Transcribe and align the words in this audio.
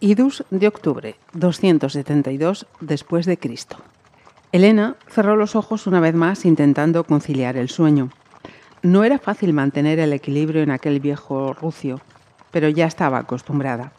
Idus 0.00 0.44
de 0.50 0.66
octubre, 0.66 1.16
272 1.34 2.66
después 2.80 3.26
de 3.26 3.38
Cristo. 3.38 3.76
Elena 4.52 4.96
cerró 5.08 5.36
los 5.36 5.56
ojos 5.56 5.86
una 5.86 6.00
vez 6.00 6.14
más 6.14 6.44
intentando 6.44 7.04
conciliar 7.04 7.56
el 7.56 7.68
sueño. 7.68 8.10
No 8.82 9.04
era 9.04 9.18
fácil 9.18 9.52
mantener 9.52 9.98
el 10.00 10.12
equilibrio 10.12 10.62
en 10.62 10.70
aquel 10.70 11.00
viejo 11.00 11.54
rucio, 11.54 12.00
pero 12.50 12.68
ya 12.68 12.86
estaba 12.86 13.18
acostumbrada. 13.18 13.92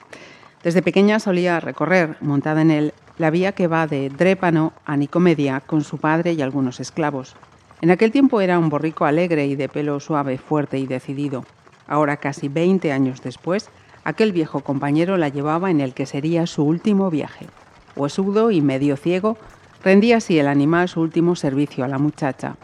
Desde 0.63 0.81
pequeña 0.81 1.19
solía 1.19 1.59
recorrer, 1.59 2.17
montada 2.21 2.61
en 2.61 2.71
él, 2.71 2.93
la 3.17 3.29
vía 3.29 3.53
que 3.53 3.67
va 3.67 3.87
de 3.87 4.09
Drépano 4.09 4.73
a 4.85 4.97
Nicomedia 4.97 5.61
con 5.61 5.83
su 5.83 5.97
padre 5.97 6.33
y 6.33 6.41
algunos 6.41 6.79
esclavos. 6.79 7.35
En 7.81 7.89
aquel 7.89 8.11
tiempo 8.11 8.41
era 8.41 8.59
un 8.59 8.69
borrico 8.69 9.05
alegre 9.05 9.47
y 9.47 9.55
de 9.55 9.69
pelo 9.69 9.99
suave, 9.99 10.37
fuerte 10.37 10.77
y 10.77 10.87
decidido. 10.87 11.45
Ahora, 11.87 12.17
casi 12.17 12.47
20 12.47 12.91
años 12.91 13.21
después, 13.21 13.69
Aquel 14.05 14.33
viejo 14.33 14.59
compañero 14.59 15.17
la 15.17 15.29
llevaba 15.29 15.71
en 15.71 15.81
el 15.81 15.95
que 15.95 16.05
sería 16.05 16.45
su 16.45 16.63
último 16.63 17.09
viaje. 17.09 17.47
Huesudo 17.95 18.51
y 18.51 18.61
medio 18.61 18.97
ciego, 18.97 19.35
rendía 19.83 20.17
así 20.17 20.37
el 20.37 20.47
animal 20.47 20.87
su 20.87 21.01
último 21.01 21.35
servicio 21.35 21.83
a 21.83 21.87
la 21.87 21.97
muchacha. 21.97 22.55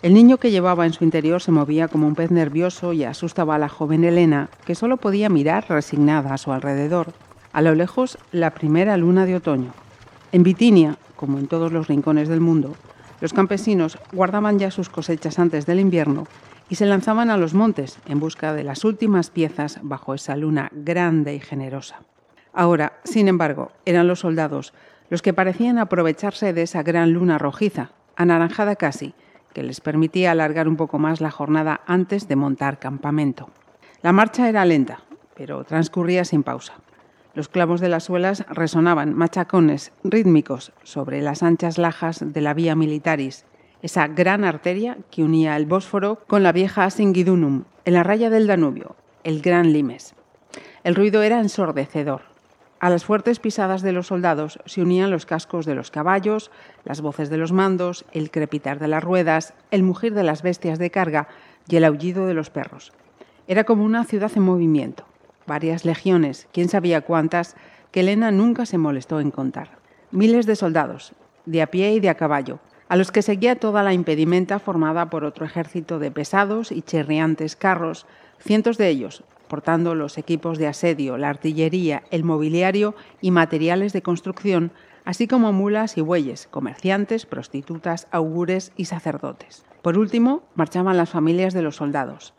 El 0.00 0.14
niño 0.14 0.38
que 0.38 0.50
llevaba 0.50 0.86
en 0.86 0.94
su 0.94 1.04
interior 1.04 1.42
se 1.42 1.52
movía 1.52 1.88
como 1.88 2.06
un 2.06 2.14
pez 2.14 2.30
nervioso 2.30 2.94
y 2.94 3.04
asustaba 3.04 3.56
a 3.56 3.58
la 3.58 3.68
joven 3.68 4.02
Elena, 4.02 4.48
que 4.64 4.74
solo 4.74 4.96
podía 4.96 5.28
mirar 5.28 5.66
resignada 5.68 6.32
a 6.32 6.38
su 6.38 6.52
alrededor. 6.52 7.12
A 7.52 7.60
lo 7.60 7.74
lejos, 7.74 8.16
la 8.32 8.52
primera 8.52 8.96
luna 8.96 9.26
de 9.26 9.36
otoño. 9.36 9.74
En 10.32 10.42
Bitinia, 10.42 10.96
como 11.16 11.38
en 11.38 11.48
todos 11.48 11.70
los 11.70 11.86
rincones 11.86 12.28
del 12.28 12.40
mundo, 12.40 12.74
los 13.20 13.34
campesinos 13.34 13.98
guardaban 14.10 14.58
ya 14.58 14.70
sus 14.70 14.88
cosechas 14.88 15.38
antes 15.38 15.66
del 15.66 15.80
invierno 15.80 16.26
y 16.72 16.76
se 16.76 16.86
lanzaban 16.86 17.28
a 17.28 17.36
los 17.36 17.52
montes 17.52 17.98
en 18.06 18.18
busca 18.18 18.54
de 18.54 18.64
las 18.64 18.86
últimas 18.86 19.28
piezas 19.28 19.78
bajo 19.82 20.14
esa 20.14 20.36
luna 20.36 20.70
grande 20.72 21.34
y 21.34 21.38
generosa. 21.38 22.00
Ahora, 22.54 22.94
sin 23.04 23.28
embargo, 23.28 23.72
eran 23.84 24.08
los 24.08 24.20
soldados 24.20 24.72
los 25.10 25.20
que 25.20 25.34
parecían 25.34 25.76
aprovecharse 25.76 26.54
de 26.54 26.62
esa 26.62 26.82
gran 26.82 27.12
luna 27.12 27.36
rojiza, 27.36 27.90
anaranjada 28.16 28.76
casi, 28.76 29.12
que 29.52 29.62
les 29.62 29.82
permitía 29.82 30.30
alargar 30.30 30.66
un 30.66 30.78
poco 30.78 30.98
más 30.98 31.20
la 31.20 31.30
jornada 31.30 31.82
antes 31.86 32.26
de 32.26 32.36
montar 32.36 32.78
campamento. 32.78 33.50
La 34.00 34.12
marcha 34.12 34.48
era 34.48 34.64
lenta, 34.64 35.00
pero 35.36 35.64
transcurría 35.64 36.24
sin 36.24 36.42
pausa. 36.42 36.72
Los 37.34 37.50
clavos 37.50 37.82
de 37.82 37.90
las 37.90 38.04
suelas 38.04 38.46
resonaban 38.48 39.14
machacones 39.14 39.92
rítmicos 40.04 40.72
sobre 40.84 41.20
las 41.20 41.42
anchas 41.42 41.76
lajas 41.76 42.32
de 42.32 42.40
la 42.40 42.54
vía 42.54 42.74
militaris 42.74 43.44
esa 43.82 44.06
gran 44.06 44.44
arteria 44.44 44.96
que 45.10 45.22
unía 45.22 45.56
el 45.56 45.66
Bósforo 45.66 46.20
con 46.26 46.42
la 46.42 46.52
vieja 46.52 46.88
Singidunum, 46.88 47.64
en 47.84 47.94
la 47.94 48.04
raya 48.04 48.30
del 48.30 48.46
Danubio, 48.46 48.94
el 49.24 49.42
Gran 49.42 49.72
Limes. 49.72 50.14
El 50.84 50.94
ruido 50.94 51.22
era 51.22 51.40
ensordecedor. 51.40 52.22
A 52.78 52.90
las 52.90 53.04
fuertes 53.04 53.38
pisadas 53.38 53.82
de 53.82 53.92
los 53.92 54.08
soldados 54.08 54.58
se 54.66 54.82
unían 54.82 55.10
los 55.10 55.26
cascos 55.26 55.66
de 55.66 55.74
los 55.74 55.90
caballos, 55.90 56.50
las 56.84 57.00
voces 57.00 57.30
de 57.30 57.36
los 57.36 57.52
mandos, 57.52 58.04
el 58.12 58.30
crepitar 58.30 58.78
de 58.78 58.88
las 58.88 59.04
ruedas, 59.04 59.54
el 59.70 59.82
mugir 59.82 60.14
de 60.14 60.24
las 60.24 60.42
bestias 60.42 60.78
de 60.78 60.90
carga 60.90 61.28
y 61.68 61.76
el 61.76 61.84
aullido 61.84 62.26
de 62.26 62.34
los 62.34 62.50
perros. 62.50 62.92
Era 63.46 63.64
como 63.64 63.84
una 63.84 64.04
ciudad 64.04 64.32
en 64.34 64.42
movimiento. 64.42 65.04
Varias 65.46 65.84
legiones, 65.84 66.48
quién 66.52 66.68
sabía 66.68 67.02
cuántas, 67.02 67.56
que 67.90 68.00
Elena 68.00 68.30
nunca 68.30 68.66
se 68.66 68.78
molestó 68.78 69.20
en 69.20 69.30
contar. 69.30 69.78
Miles 70.10 70.46
de 70.46 70.56
soldados, 70.56 71.12
de 71.46 71.62
a 71.62 71.68
pie 71.68 71.92
y 71.92 72.00
de 72.00 72.08
a 72.08 72.14
caballo, 72.14 72.60
a 72.92 72.96
los 72.96 73.10
que 73.10 73.22
seguía 73.22 73.56
toda 73.56 73.82
la 73.82 73.94
impedimenta 73.94 74.58
formada 74.58 75.08
por 75.08 75.24
otro 75.24 75.46
ejército 75.46 75.98
de 75.98 76.10
pesados 76.10 76.70
y 76.70 76.82
chirriantes 76.82 77.56
carros, 77.56 78.04
cientos 78.38 78.76
de 78.76 78.90
ellos 78.90 79.24
portando 79.48 79.94
los 79.94 80.18
equipos 80.18 80.58
de 80.58 80.66
asedio, 80.66 81.16
la 81.16 81.30
artillería, 81.30 82.02
el 82.10 82.22
mobiliario 82.22 82.94
y 83.22 83.30
materiales 83.30 83.94
de 83.94 84.02
construcción, 84.02 84.72
así 85.06 85.26
como 85.26 85.54
mulas 85.54 85.96
y 85.96 86.02
bueyes, 86.02 86.48
comerciantes, 86.50 87.24
prostitutas, 87.24 88.08
augures 88.10 88.72
y 88.76 88.84
sacerdotes. 88.84 89.64
Por 89.80 89.96
último, 89.96 90.42
marchaban 90.54 90.98
las 90.98 91.08
familias 91.08 91.54
de 91.54 91.62
los 91.62 91.76
soldados, 91.76 92.34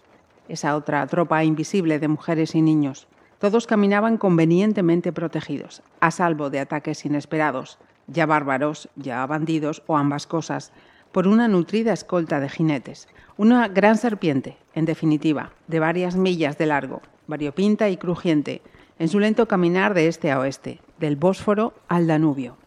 esa 0.49 0.75
otra 0.75 1.07
tropa 1.07 1.43
invisible 1.43 1.97
de 1.97 2.09
mujeres 2.09 2.53
y 2.53 2.61
niños. 2.61 3.07
Todos 3.39 3.65
caminaban 3.65 4.17
convenientemente 4.17 5.11
protegidos, 5.13 5.81
a 5.99 6.11
salvo 6.11 6.51
de 6.51 6.59
ataques 6.59 7.05
inesperados, 7.05 7.79
ya 8.07 8.25
bárbaros, 8.25 8.89
ya 8.95 9.25
bandidos 9.25 9.83
o 9.87 9.97
ambas 9.97 10.27
cosas, 10.27 10.71
por 11.11 11.27
una 11.27 11.47
nutrida 11.47 11.93
escolta 11.93 12.39
de 12.39 12.49
jinetes. 12.49 13.07
Una 13.37 13.67
gran 13.67 13.97
serpiente, 13.97 14.57
en 14.73 14.85
definitiva, 14.85 15.51
de 15.67 15.79
varias 15.79 16.15
millas 16.15 16.57
de 16.57 16.65
largo, 16.65 17.01
variopinta 17.27 17.89
y 17.89 17.97
crujiente, 17.97 18.61
en 18.99 19.09
su 19.09 19.19
lento 19.19 19.47
caminar 19.47 19.93
de 19.93 20.07
este 20.07 20.31
a 20.31 20.39
oeste, 20.39 20.79
del 20.99 21.15
Bósforo 21.15 21.73
al 21.87 22.07
Danubio. 22.07 22.57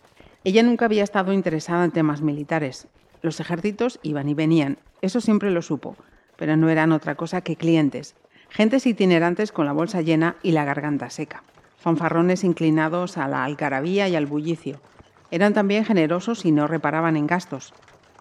Ella 0.45 0.63
nunca 0.63 0.85
había 0.85 1.05
estado 1.05 1.33
interesada 1.33 1.85
en 1.85 1.91
temas 1.91 2.23
militares. 2.23 2.89
Los 3.23 3.41
ejércitos 3.41 3.99
iban 4.03 4.29
y 4.29 4.35
venían, 4.35 4.79
eso 5.03 5.21
siempre 5.21 5.51
lo 5.51 5.63
supo, 5.63 5.97
pero 6.37 6.57
no 6.57 6.69
eran 6.69 6.93
otra 6.93 7.15
cosa 7.17 7.41
que 7.41 7.57
clientes, 7.57 8.15
gentes 8.49 8.87
itinerantes 8.87 9.53
con 9.53 9.67
la 9.67 9.73
bolsa 9.73 10.03
llena 10.03 10.37
y 10.43 10.53
la 10.53 10.65
garganta 10.65 11.11
seca, 11.11 11.43
fanfarrones 11.79 12.45
inclinados 12.45 13.19
a 13.19 13.29
la 13.29 13.45
algarabía 13.45 14.09
y 14.09 14.17
al 14.17 14.27
bullicio, 14.27 14.81
eran 15.31 15.55
también 15.55 15.85
generosos 15.85 16.45
y 16.45 16.53
no 16.53 16.67
reparaban 16.67 17.17
en 17.17 17.27
gastos. 17.27 17.73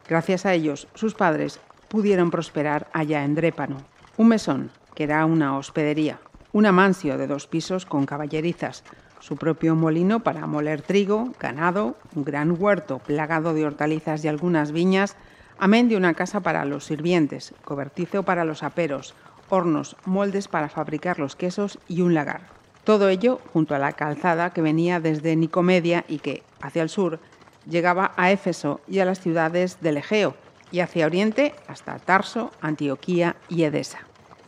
Gracias 0.07 0.45
a 0.45 0.53
ellos, 0.53 0.87
sus 0.93 1.13
padres 1.13 1.59
pudieron 1.87 2.31
prosperar 2.31 2.87
allá 2.93 3.23
en 3.23 3.35
Drépano. 3.35 3.77
Un 4.17 4.29
mesón, 4.29 4.71
que 4.93 5.03
era 5.03 5.25
una 5.25 5.57
hospedería, 5.57 6.19
una 6.53 6.71
mansio 6.71 7.17
de 7.17 7.27
dos 7.27 7.47
pisos 7.47 7.85
con 7.85 8.05
caballerizas, 8.05 8.83
su 9.19 9.37
propio 9.37 9.75
molino 9.75 10.21
para 10.21 10.45
moler 10.45 10.81
trigo, 10.81 11.33
ganado, 11.39 11.95
un 12.15 12.23
gran 12.23 12.55
huerto 12.61 12.99
plagado 12.99 13.53
de 13.53 13.65
hortalizas 13.65 14.23
y 14.23 14.27
algunas 14.27 14.71
viñas, 14.71 15.15
amén 15.57 15.89
de 15.89 15.97
una 15.97 16.13
casa 16.13 16.41
para 16.41 16.63
los 16.65 16.85
sirvientes, 16.85 17.53
cobertizo 17.63 18.23
para 18.23 18.45
los 18.45 18.61
aperos, 18.61 19.15
hornos, 19.49 19.95
moldes 20.05 20.47
para 20.47 20.69
fabricar 20.69 21.19
los 21.19 21.35
quesos 21.35 21.79
y 21.87 22.01
un 22.01 22.13
lagar. 22.13 22.54
Todo 22.85 23.09
ello 23.09 23.41
junto 23.51 23.73
a 23.73 23.79
la 23.79 23.93
calzada 23.93 24.51
que 24.51 24.61
venía 24.61 24.99
desde 24.99 25.35
Nicomedia 25.35 26.05
y 26.07 26.19
que, 26.19 26.43
hacia 26.61 26.83
el 26.83 26.89
sur, 26.89 27.19
llegaba 27.67 28.13
a 28.15 28.31
Éfeso 28.31 28.79
y 28.87 28.99
a 28.99 29.05
las 29.05 29.19
ciudades 29.19 29.81
del 29.81 29.97
Egeo, 29.97 30.35
y 30.71 30.81
hacia 30.81 31.07
oriente 31.07 31.55
hasta 31.67 31.97
Tarso, 31.97 32.51
Antioquía 32.61 33.35
y 33.49 33.63
Edesa. 33.63 33.99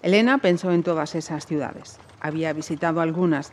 Elena 0.04 0.38
pensó 0.38 0.72
en 0.72 0.84
todas 0.84 1.16
esas 1.16 1.48
ciudades. 1.48 2.00
Había 2.22 2.54
visitado 2.54 3.02
algunas 3.02 3.52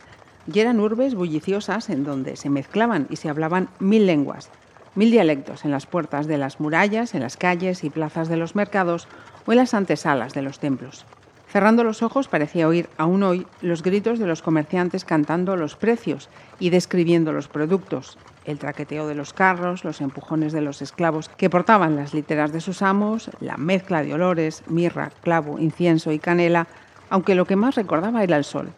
y 0.51 0.59
eran 0.59 0.79
urbes 0.79 1.15
bulliciosas 1.15 1.89
en 1.89 2.03
donde 2.03 2.35
se 2.35 2.51
mezclaban 2.51 3.07
y 3.09 3.15
se 3.15 3.29
hablaban 3.29 3.69
mil 3.79 4.05
lenguas, 4.05 4.49
mil 4.93 5.09
dialectos 5.09 5.65
en 5.65 5.71
las 5.71 5.87
puertas 5.87 6.27
de 6.27 6.37
las 6.37 6.59
murallas, 6.59 7.15
en 7.15 7.21
las 7.21 7.37
calles 7.37 7.83
y 7.83 7.89
plazas 7.89 8.29
de 8.29 8.37
los 8.37 8.55
mercados 8.55 9.07
o 9.47 9.51
en 9.51 9.57
las 9.57 9.73
antesalas 9.73 10.33
de 10.33 10.43
los 10.43 10.59
templos. 10.59 11.05
Cerrando 11.47 11.83
los 11.83 12.01
ojos 12.03 12.27
parecía 12.27 12.67
oír 12.67 12.89
aún 12.97 13.23
hoy 13.23 13.47
los 13.61 13.83
gritos 13.83 14.19
de 14.19 14.27
los 14.27 14.41
comerciantes 14.41 15.05
cantando 15.05 15.55
los 15.55 15.75
precios 15.75 16.29
y 16.59 16.69
describiendo 16.69 17.31
los 17.31 17.47
productos, 17.47 18.17
el 18.45 18.59
traqueteo 18.59 19.07
de 19.07 19.15
los 19.15 19.33
carros, 19.33 19.83
los 19.83 20.01
empujones 20.01 20.53
de 20.53 20.61
los 20.61 20.81
esclavos 20.81 21.29
que 21.29 21.49
portaban 21.49 21.95
las 21.95 22.13
literas 22.13 22.51
de 22.51 22.61
sus 22.61 22.81
amos, 22.81 23.29
la 23.39 23.57
mezcla 23.57 24.03
de 24.03 24.13
olores, 24.13 24.63
mirra, 24.67 25.11
clavo, 25.21 25.59
incienso 25.59 26.11
y 26.11 26.19
canela, 26.19 26.67
aunque 27.09 27.35
lo 27.35 27.45
que 27.45 27.55
más 27.55 27.75
recordaba 27.75 28.23
era 28.23 28.37
el 28.37 28.43
sol, 28.43 28.69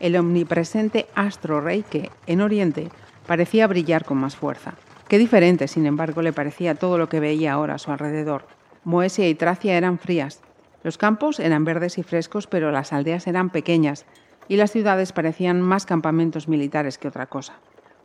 el 0.00 0.16
omnipresente 0.16 1.06
astro 1.14 1.60
rey 1.60 1.84
que, 1.88 2.10
en 2.26 2.40
Oriente, 2.40 2.90
parecía 3.26 3.66
brillar 3.66 4.04
con 4.04 4.18
más 4.18 4.36
fuerza. 4.36 4.74
Qué 5.08 5.18
diferente, 5.18 5.68
sin 5.68 5.86
embargo, 5.86 6.22
le 6.22 6.32
parecía 6.32 6.74
todo 6.74 6.98
lo 6.98 7.08
que 7.08 7.20
veía 7.20 7.52
ahora 7.52 7.74
a 7.74 7.78
su 7.78 7.92
alrededor. 7.92 8.46
Moesia 8.84 9.28
y 9.28 9.34
Tracia 9.34 9.76
eran 9.76 9.98
frías, 9.98 10.40
los 10.84 10.98
campos 10.98 11.40
eran 11.40 11.64
verdes 11.64 11.98
y 11.98 12.02
frescos, 12.02 12.46
pero 12.46 12.70
las 12.70 12.92
aldeas 12.92 13.26
eran 13.26 13.48
pequeñas 13.50 14.04
y 14.48 14.56
las 14.56 14.70
ciudades 14.70 15.12
parecían 15.12 15.62
más 15.62 15.86
campamentos 15.86 16.46
militares 16.46 16.98
que 16.98 17.08
otra 17.08 17.26
cosa. 17.26 17.54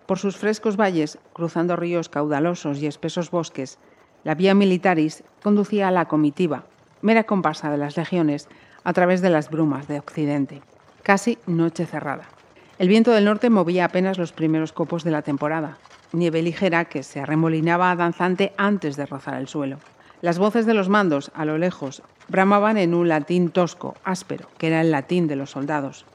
Por 0.05 0.17
sus 0.17 0.37
frescos 0.37 0.77
valles, 0.77 1.19
cruzando 1.33 1.75
ríos 1.75 2.07
caudalosos 2.07 2.79
y 2.79 2.87
espesos 2.87 3.31
bosques, 3.31 3.77
la 4.23 4.33
vía 4.33 4.55
militaris 4.55 5.25
conducía 5.43 5.89
a 5.89 5.91
la 5.91 6.07
comitiva, 6.07 6.63
mera 7.01 7.25
comparsa 7.25 7.69
de 7.69 7.77
las 7.77 7.97
legiones, 7.97 8.47
a 8.85 8.93
través 8.93 9.21
de 9.21 9.29
las 9.29 9.49
brumas 9.49 9.89
de 9.89 9.99
Occidente. 9.99 10.61
Casi 11.03 11.37
noche 11.47 11.85
cerrada. 11.85 12.29
El 12.77 12.87
viento 12.87 13.11
del 13.11 13.25
norte 13.25 13.49
movía 13.49 13.83
apenas 13.83 14.17
los 14.17 14.31
primeros 14.31 14.71
copos 14.71 15.03
de 15.03 15.11
la 15.11 15.21
temporada, 15.21 15.77
nieve 16.13 16.41
ligera 16.41 16.85
que 16.85 17.03
se 17.03 17.19
arremolinaba 17.19 17.93
danzante 17.97 18.53
antes 18.55 18.95
de 18.95 19.05
rozar 19.05 19.35
el 19.35 19.49
suelo. 19.49 19.79
Las 20.21 20.37
voces 20.37 20.65
de 20.65 20.73
los 20.73 20.89
mandos, 20.89 21.31
a 21.33 21.45
lo 21.45 21.57
lejos, 21.57 22.03
bramaban 22.27 22.77
en 22.77 22.93
un 22.93 23.07
latín 23.07 23.51
tosco, 23.51 23.95
áspero, 24.03 24.49
que 24.57 24.67
era 24.67 24.81
el 24.81 24.91
latín 24.91 25.27
de 25.27 25.37
los 25.37 25.51
soldados. 25.51 26.05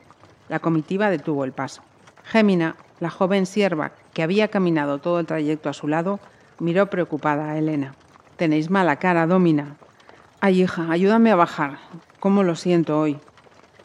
La 0.50 0.58
comitiva 0.58 1.08
detuvo 1.08 1.44
el 1.44 1.52
paso. 1.52 1.82
Gémina, 2.22 2.76
la 3.00 3.08
joven 3.08 3.46
sierva 3.46 3.92
que 4.12 4.22
había 4.22 4.48
caminado 4.48 4.98
todo 4.98 5.20
el 5.20 5.26
trayecto 5.26 5.70
a 5.70 5.72
su 5.72 5.88
lado, 5.88 6.20
miró 6.58 6.90
preocupada 6.90 7.50
a 7.50 7.58
Elena. 7.58 7.94
Tenéis 8.36 8.68
mala 8.68 8.96
cara, 8.96 9.26
Domina. 9.26 9.76
Ay, 10.40 10.62
hija, 10.62 10.86
ayúdame 10.90 11.30
a 11.30 11.36
bajar. 11.36 11.78
¿Cómo 12.20 12.42
lo 12.42 12.56
siento 12.56 13.00
hoy? 13.00 13.18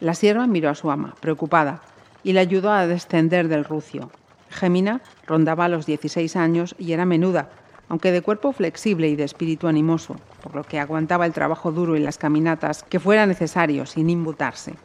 La 0.02 0.16
sierva 0.16 0.48
miró 0.48 0.70
a 0.70 0.76
su 0.76 0.92
ama, 0.92 1.16
preocupada, 1.22 1.82
y 2.24 2.34
le 2.34 2.42
ayudó 2.42 2.72
a 2.72 2.88
descender 2.88 3.48
del 3.48 3.64
rucio. 3.64 4.12
Gemina 4.50 5.02
rondaba 5.26 5.70
los 5.70 5.86
16 5.86 6.36
años 6.36 6.76
y 6.78 6.92
era 6.92 7.06
menuda, 7.06 7.50
aunque 7.90 8.12
de 8.12 8.22
cuerpo 8.22 8.54
flexible 8.54 9.10
y 9.10 9.16
de 9.16 9.24
espíritu 9.24 9.68
animoso, 9.68 10.16
por 10.42 10.56
lo 10.56 10.64
que 10.64 10.80
aguantaba 10.80 11.26
el 11.26 11.34
trabajo 11.34 11.72
duro 11.72 11.98
y 11.98 12.00
las 12.00 12.18
caminatas 12.18 12.84
que 12.84 13.00
fuera 13.00 13.26
necesario 13.26 13.86
sin 13.86 14.10
imbutarse. 14.10 14.76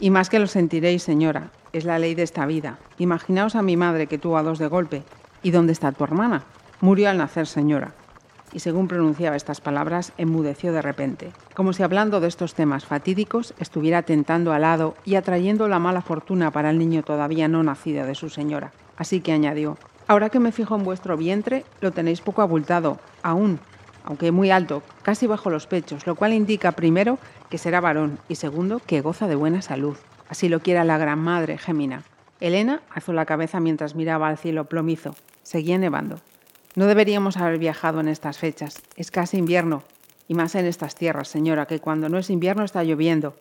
Y 0.00 0.10
más 0.10 0.30
que 0.30 0.38
lo 0.38 0.46
sentiréis, 0.46 1.02
señora, 1.02 1.50
es 1.72 1.84
la 1.84 1.98
ley 1.98 2.14
de 2.14 2.22
esta 2.22 2.46
vida. 2.46 2.78
Imaginaos 2.98 3.56
a 3.56 3.62
mi 3.62 3.76
madre 3.76 4.06
que 4.06 4.18
tuvo 4.18 4.38
a 4.38 4.42
dos 4.42 4.58
de 4.58 4.68
golpe. 4.68 5.02
¿Y 5.42 5.50
dónde 5.50 5.72
está 5.72 5.92
tu 5.92 6.04
hermana? 6.04 6.44
Murió 6.80 7.10
al 7.10 7.18
nacer, 7.18 7.46
señora. 7.46 7.92
Y 8.52 8.60
según 8.60 8.86
pronunciaba 8.86 9.36
estas 9.36 9.60
palabras, 9.60 10.12
enmudeció 10.16 10.72
de 10.72 10.80
repente, 10.80 11.32
como 11.54 11.72
si 11.72 11.82
hablando 11.82 12.20
de 12.20 12.28
estos 12.28 12.54
temas 12.54 12.84
fatídicos 12.84 13.52
estuviera 13.58 14.02
tentando 14.02 14.52
al 14.52 14.62
lado 14.62 14.94
y 15.04 15.16
atrayendo 15.16 15.66
la 15.66 15.80
mala 15.80 16.02
fortuna 16.02 16.52
para 16.52 16.70
el 16.70 16.78
niño 16.78 17.02
todavía 17.02 17.48
no 17.48 17.64
nacido 17.64 18.06
de 18.06 18.14
su 18.14 18.30
señora. 18.30 18.72
Así 18.96 19.20
que 19.20 19.32
añadió, 19.32 19.76
ahora 20.06 20.30
que 20.30 20.40
me 20.40 20.52
fijo 20.52 20.74
en 20.74 20.84
vuestro 20.84 21.16
vientre, 21.16 21.64
lo 21.80 21.92
tenéis 21.92 22.20
poco 22.20 22.42
abultado, 22.42 22.98
aún, 23.22 23.60
aunque 24.04 24.32
muy 24.32 24.50
alto, 24.50 24.82
casi 25.02 25.26
bajo 25.26 25.50
los 25.50 25.66
pechos, 25.66 26.06
lo 26.06 26.14
cual 26.14 26.32
indica 26.32 26.72
primero 26.72 27.18
que 27.48 27.58
será 27.58 27.80
varón 27.80 28.18
y 28.28 28.34
segundo 28.36 28.80
que 28.84 29.00
goza 29.00 29.26
de 29.26 29.34
buena 29.34 29.62
salud. 29.62 29.96
Así 30.28 30.48
lo 30.48 30.60
quiera 30.60 30.84
la 30.84 30.98
gran 30.98 31.18
madre, 31.18 31.58
Gemina. 31.58 32.02
Elena 32.40 32.82
alzó 32.90 33.12
la 33.12 33.26
cabeza 33.26 33.60
mientras 33.60 33.94
miraba 33.94 34.28
al 34.28 34.38
cielo 34.38 34.66
plomizo. 34.66 35.14
Seguía 35.42 35.78
nevando. 35.78 36.20
No 36.74 36.86
deberíamos 36.86 37.36
haber 37.36 37.58
viajado 37.58 38.00
en 38.00 38.08
estas 38.08 38.38
fechas. 38.38 38.82
Es 38.96 39.10
casi 39.10 39.38
invierno. 39.38 39.82
Y 40.26 40.34
más 40.34 40.54
en 40.54 40.66
estas 40.66 40.94
tierras, 40.94 41.28
señora, 41.28 41.66
que 41.66 41.80
cuando 41.80 42.08
no 42.08 42.18
es 42.18 42.30
invierno 42.30 42.64
está 42.64 42.82
lloviendo. 42.82 43.36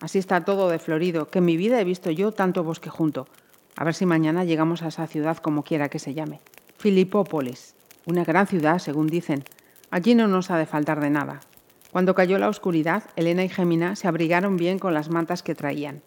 Así 0.00 0.18
está 0.18 0.44
todo 0.44 0.70
de 0.70 0.78
florido, 0.78 1.28
que 1.28 1.38
en 1.38 1.44
mi 1.44 1.56
vida 1.56 1.80
he 1.80 1.84
visto 1.84 2.10
yo 2.10 2.32
tanto 2.32 2.64
bosque 2.64 2.88
junto. 2.88 3.26
A 3.80 3.84
ver 3.84 3.94
si 3.94 4.06
mañana 4.06 4.42
llegamos 4.42 4.82
a 4.82 4.88
esa 4.88 5.06
ciudad 5.06 5.36
como 5.36 5.62
quiera 5.62 5.88
que 5.88 6.00
se 6.00 6.12
llame. 6.12 6.40
Filipópolis. 6.78 7.76
Una 8.06 8.24
gran 8.24 8.48
ciudad, 8.48 8.80
según 8.80 9.06
dicen. 9.06 9.44
Allí 9.92 10.16
no 10.16 10.26
nos 10.26 10.50
ha 10.50 10.58
de 10.58 10.66
faltar 10.66 10.98
de 10.98 11.10
nada. 11.10 11.38
Cuando 11.92 12.16
cayó 12.16 12.38
la 12.38 12.48
oscuridad, 12.48 13.04
Elena 13.14 13.44
y 13.44 13.48
Gemina 13.48 13.94
se 13.94 14.08
abrigaron 14.08 14.56
bien 14.56 14.80
con 14.80 14.94
las 14.94 15.10
mantas 15.10 15.44
que 15.44 15.54
traían. 15.54 16.02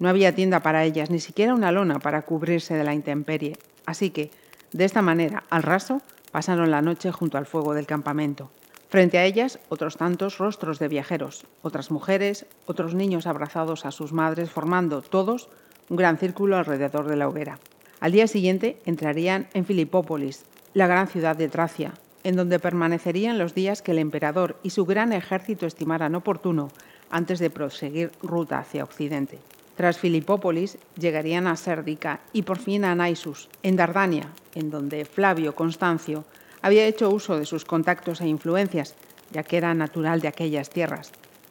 No 0.00 0.08
había 0.08 0.34
tienda 0.34 0.58
para 0.58 0.82
ellas, 0.82 1.08
ni 1.08 1.20
siquiera 1.20 1.54
una 1.54 1.70
lona 1.70 2.00
para 2.00 2.22
cubrirse 2.22 2.74
de 2.74 2.82
la 2.82 2.94
intemperie. 2.94 3.56
Así 3.86 4.10
que, 4.10 4.32
de 4.72 4.84
esta 4.84 5.00
manera, 5.00 5.44
al 5.50 5.62
raso, 5.62 6.02
pasaron 6.32 6.72
la 6.72 6.82
noche 6.82 7.12
junto 7.12 7.38
al 7.38 7.46
fuego 7.46 7.74
del 7.74 7.86
campamento. 7.86 8.50
Frente 8.88 9.18
a 9.18 9.24
ellas, 9.24 9.60
otros 9.68 9.96
tantos 9.98 10.38
rostros 10.38 10.80
de 10.80 10.88
viajeros, 10.88 11.46
otras 11.62 11.92
mujeres, 11.92 12.46
otros 12.66 12.92
niños 12.92 13.28
abrazados 13.28 13.86
a 13.86 13.92
sus 13.92 14.12
madres, 14.12 14.50
formando 14.50 15.00
todos 15.00 15.48
un 15.88 15.96
gran 15.96 16.18
círculo 16.18 16.56
alrededor 16.56 17.08
de 17.08 17.16
la 17.16 17.28
hoguera. 17.28 17.58
Al 18.00 18.12
día 18.12 18.26
siguiente 18.26 18.78
entrarían 18.84 19.48
en 19.54 19.64
Filipópolis, 19.64 20.44
la 20.74 20.86
gran 20.86 21.08
ciudad 21.08 21.36
de 21.36 21.48
Tracia, 21.48 21.94
en 22.24 22.36
donde 22.36 22.58
permanecerían 22.58 23.38
los 23.38 23.54
días 23.54 23.82
que 23.82 23.92
el 23.92 23.98
emperador 23.98 24.58
y 24.62 24.70
su 24.70 24.84
gran 24.84 25.12
ejército 25.12 25.66
estimaran 25.66 26.14
oportuno 26.14 26.70
antes 27.10 27.38
de 27.38 27.50
proseguir 27.50 28.10
ruta 28.22 28.58
hacia 28.58 28.84
Occidente. 28.84 29.38
Tras 29.76 29.98
Filipópolis 29.98 30.78
llegarían 30.98 31.46
a 31.46 31.56
Sérdica 31.56 32.20
y 32.32 32.42
por 32.42 32.58
fin 32.58 32.84
a 32.84 32.94
Naissus, 32.94 33.48
en 33.62 33.76
Dardania, 33.76 34.28
en 34.54 34.70
donde 34.70 35.04
Flavio 35.04 35.54
Constancio 35.54 36.24
había 36.62 36.86
hecho 36.86 37.10
uso 37.10 37.38
de 37.38 37.44
sus 37.44 37.64
contactos 37.64 38.20
e 38.20 38.28
influencias, 38.28 38.94
ya 39.32 39.42
que 39.42 39.56
era 39.56 39.74
natural 39.74 40.20
de 40.20 40.28
aquellas 40.28 40.70
tierras, 40.70 41.10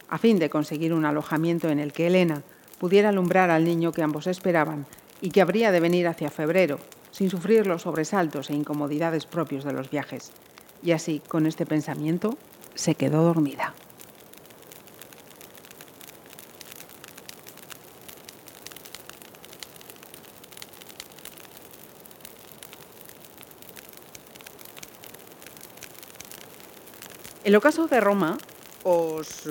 a 0.10 0.18
fin 0.18 0.40
de 0.40 0.50
conseguir 0.50 0.94
un 0.94 1.06
alojamiento 1.06 1.70
en 1.70 1.80
el 1.80 1.92
que 1.92 2.08
Helena 2.08 2.44
pudiera 2.80 3.10
alumbrar 3.10 3.50
al 3.50 3.66
niño 3.66 3.92
que 3.92 4.04
ambos 4.04 4.28
esperaban 4.28 4.86
y 5.22 5.32
que 5.32 5.42
habría 5.42 5.72
de 5.72 5.80
venir 5.80 6.08
hacia 6.08 6.30
febrero, 6.30 6.80
sin 7.12 7.30
sufrir 7.30 7.68
los 7.68 7.84
sobresaltos 7.84 8.50
e 8.50 8.54
incomodidades 8.54 9.26
propios 9.26 9.64
de 9.64 9.74
los 9.74 9.90
viajes. 9.90 10.32
Y 10.82 10.92
así, 10.92 11.22
con 11.28 11.46
este 11.46 11.66
pensamiento, 11.66 12.38
se 12.76 12.96
quedó 12.96 13.24
dormida. 13.24 13.74
El 27.44 27.58
ocaso 27.58 27.88
de 27.88 28.00
Roma 28.00 28.38
os 28.84 29.50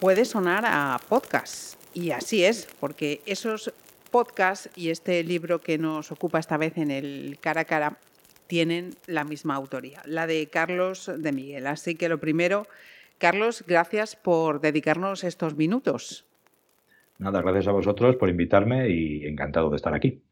puede 0.00 0.24
sonar 0.24 0.64
a 0.66 1.00
podcast 1.08 1.77
y 1.98 2.12
así 2.12 2.44
es, 2.44 2.68
porque 2.78 3.20
esos 3.26 3.72
podcasts 4.12 4.70
y 4.76 4.90
este 4.90 5.24
libro 5.24 5.60
que 5.60 5.78
nos 5.78 6.12
ocupa 6.12 6.38
esta 6.38 6.56
vez 6.56 6.78
en 6.78 6.92
el 6.92 7.38
cara 7.40 7.62
a 7.62 7.64
cara 7.64 7.98
tienen 8.46 8.94
la 9.06 9.24
misma 9.24 9.56
autoría, 9.56 10.00
la 10.06 10.28
de 10.28 10.46
Carlos 10.46 11.10
de 11.18 11.32
Miguel. 11.32 11.66
Así 11.66 11.96
que 11.96 12.08
lo 12.08 12.18
primero, 12.18 12.68
Carlos, 13.18 13.64
gracias 13.66 14.14
por 14.14 14.60
dedicarnos 14.60 15.24
estos 15.24 15.56
minutos. 15.56 16.24
Nada, 17.18 17.42
gracias 17.42 17.66
a 17.66 17.72
vosotros 17.72 18.14
por 18.14 18.28
invitarme 18.28 18.88
y 18.88 19.26
encantado 19.26 19.68
de 19.68 19.76
estar 19.76 19.92
aquí. 19.92 20.22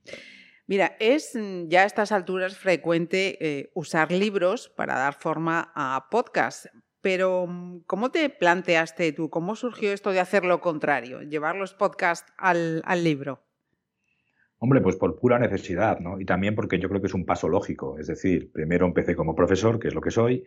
Mira, 0.68 0.96
es 1.00 1.36
ya 1.66 1.82
a 1.82 1.86
estas 1.86 2.12
alturas 2.12 2.56
frecuente 2.56 3.38
eh, 3.40 3.70
usar 3.74 4.12
libros 4.12 4.68
para 4.68 4.94
dar 4.94 5.14
forma 5.14 5.72
a 5.74 6.06
podcasts, 6.10 6.70
pero, 7.06 7.46
mm, 7.46 7.82
¿cómo 7.86 8.10
te 8.10 8.28
planteaste 8.30 9.12
tú? 9.12 9.30
¿Cómo 9.30 9.54
surgió 9.54 9.92
esto 9.92 10.10
de 10.10 10.18
hacer 10.18 10.44
lo 10.44 10.60
contrario, 10.60 11.22
llevar 11.22 11.54
los 11.54 11.72
podcasts 11.72 12.32
al, 12.36 12.82
libro? 13.04 13.44
Hombre, 14.58 14.80
pues 14.80 14.96
por 14.96 15.16
pura 15.16 15.38
necesidad, 15.38 16.00
¿no? 16.00 16.20
Y 16.20 16.24
también 16.24 16.56
porque 16.56 16.80
yo 16.80 16.88
creo 16.88 17.00
que 17.00 17.06
es 17.06 17.14
un 17.14 17.24
paso 17.24 17.48
lógico. 17.48 17.96
Es 18.00 18.08
decir, 18.08 18.50
primero 18.50 18.86
empecé 18.86 19.14
como 19.14 19.36
profesor, 19.36 19.78
que 19.78 19.86
es 19.86 19.94
lo 19.94 20.00
que 20.00 20.10
soy, 20.10 20.42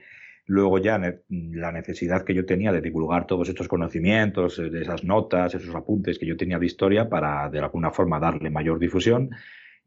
luego 0.47 0.79
ya 0.79 0.99
la 1.29 1.71
necesidad 1.71 2.25
que 2.25 2.33
yo 2.33 2.45
tenía 2.45 2.73
de 2.73 2.81
divulgar 2.81 3.25
todos 3.25 3.47
estos 3.47 3.69
conocimientos, 3.69 4.59
eh, 4.59 4.69
esas 4.81 5.05
notas, 5.05 5.55
esos 5.55 5.73
apuntes 5.73 6.19
que 6.19 6.25
yo 6.25 6.35
tenía 6.35 6.59
de 6.59 6.65
historia 6.65 7.07
para 7.07 7.49
de 7.49 7.59
alguna 7.59 7.91
forma 7.91 8.19
darle 8.19 8.49
mayor 8.49 8.79
difusión. 8.79 9.29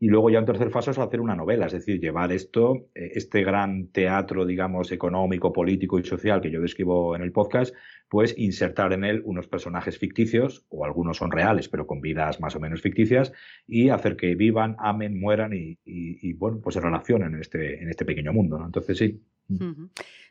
Y 0.03 0.09
luego 0.09 0.31
ya 0.31 0.41
un 0.41 0.47
tercer 0.47 0.69
paso 0.69 0.91
es 0.91 0.99
hacer 0.99 1.21
una 1.21 1.37
novela, 1.37 1.67
es 1.67 1.75
decir, 1.75 2.01
llevar 2.01 2.33
esto, 2.33 2.89
eh, 2.93 3.13
este 3.15 3.45
gran 3.45 3.87
teatro, 3.93 4.45
digamos, 4.45 4.91
económico, 4.91 5.53
político 5.53 5.97
y 5.97 6.05
social 6.05 6.41
que 6.41 6.51
yo 6.51 6.61
describo 6.61 7.15
en 7.15 7.23
el 7.23 7.31
podcast, 7.31 7.73
pues 8.09 8.35
insertar 8.37 8.93
en 8.95 9.05
él 9.05 9.23
unos 9.25 9.47
personajes 9.47 9.99
ficticios, 9.99 10.67
o 10.71 10.85
algunos 10.85 11.19
son 11.19 11.31
reales, 11.31 11.69
pero 11.69 11.87
con 11.87 12.01
vidas 12.01 12.41
más 12.41 12.57
o 12.57 12.59
menos 12.59 12.83
ficticias, 12.83 13.33
y 13.69 13.91
hacer 13.91 14.17
que 14.17 14.35
vivan, 14.35 14.75
amen, 14.81 15.21
mueran 15.21 15.53
y, 15.55 16.33
bueno, 16.33 16.59
pues 16.61 16.75
se 16.75 16.81
relacionen 16.81 17.35
en 17.35 17.41
este, 17.41 17.81
en 17.81 17.89
este 17.89 18.05
pequeño 18.05 18.33
mundo. 18.33 18.61
Entonces 18.61 18.99
sí. 18.99 19.21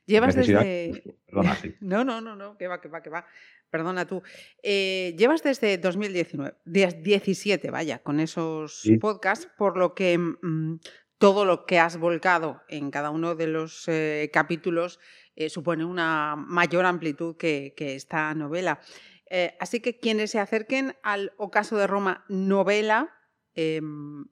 Llevas 0.06 0.36
desde... 0.36 1.04
Perdona, 1.28 1.56
sí. 1.56 1.76
No, 1.82 2.04
no, 2.04 2.22
no, 2.22 2.36
no, 2.36 2.58
que 2.58 2.68
va, 2.68 2.82
que 2.82 2.90
va, 2.90 3.02
que 3.02 3.10
va 3.10 3.26
perdona 3.72 4.06
tú, 4.06 4.22
eh, 4.62 5.16
llevas 5.18 5.42
desde 5.42 5.78
2019, 5.78 6.58
17, 6.66 7.72
vaya, 7.72 8.00
con 8.00 8.20
esos 8.20 8.84
podcasts, 9.00 9.48
por 9.58 9.78
lo 9.78 9.96
que 9.96 10.18
mm, 10.18 10.80
todo 11.18 11.46
lo 11.46 11.66
que 11.66 11.80
has 11.80 11.98
volcado 11.98 12.62
en 12.68 12.92
cada 12.92 13.10
uno 13.10 13.34
de 13.34 13.48
los 13.48 13.88
eh, 13.88 14.30
capítulos 14.32 15.00
eh, 15.36 15.50
supone 15.50 15.86
una 15.86 16.36
mayor 16.36 16.86
amplitud 16.86 17.38
que, 17.38 17.74
esta 17.78 18.36
novela. 18.36 18.82
así 19.60 19.80
que 19.80 19.98
quienes 19.98 20.32
se 20.32 20.40
acerquen 20.40 20.94
al 21.02 21.32
Ocaso 21.38 21.78
de 21.78 21.88
Roma 21.88 22.26
novela, 22.28 23.10
em, 23.56 24.26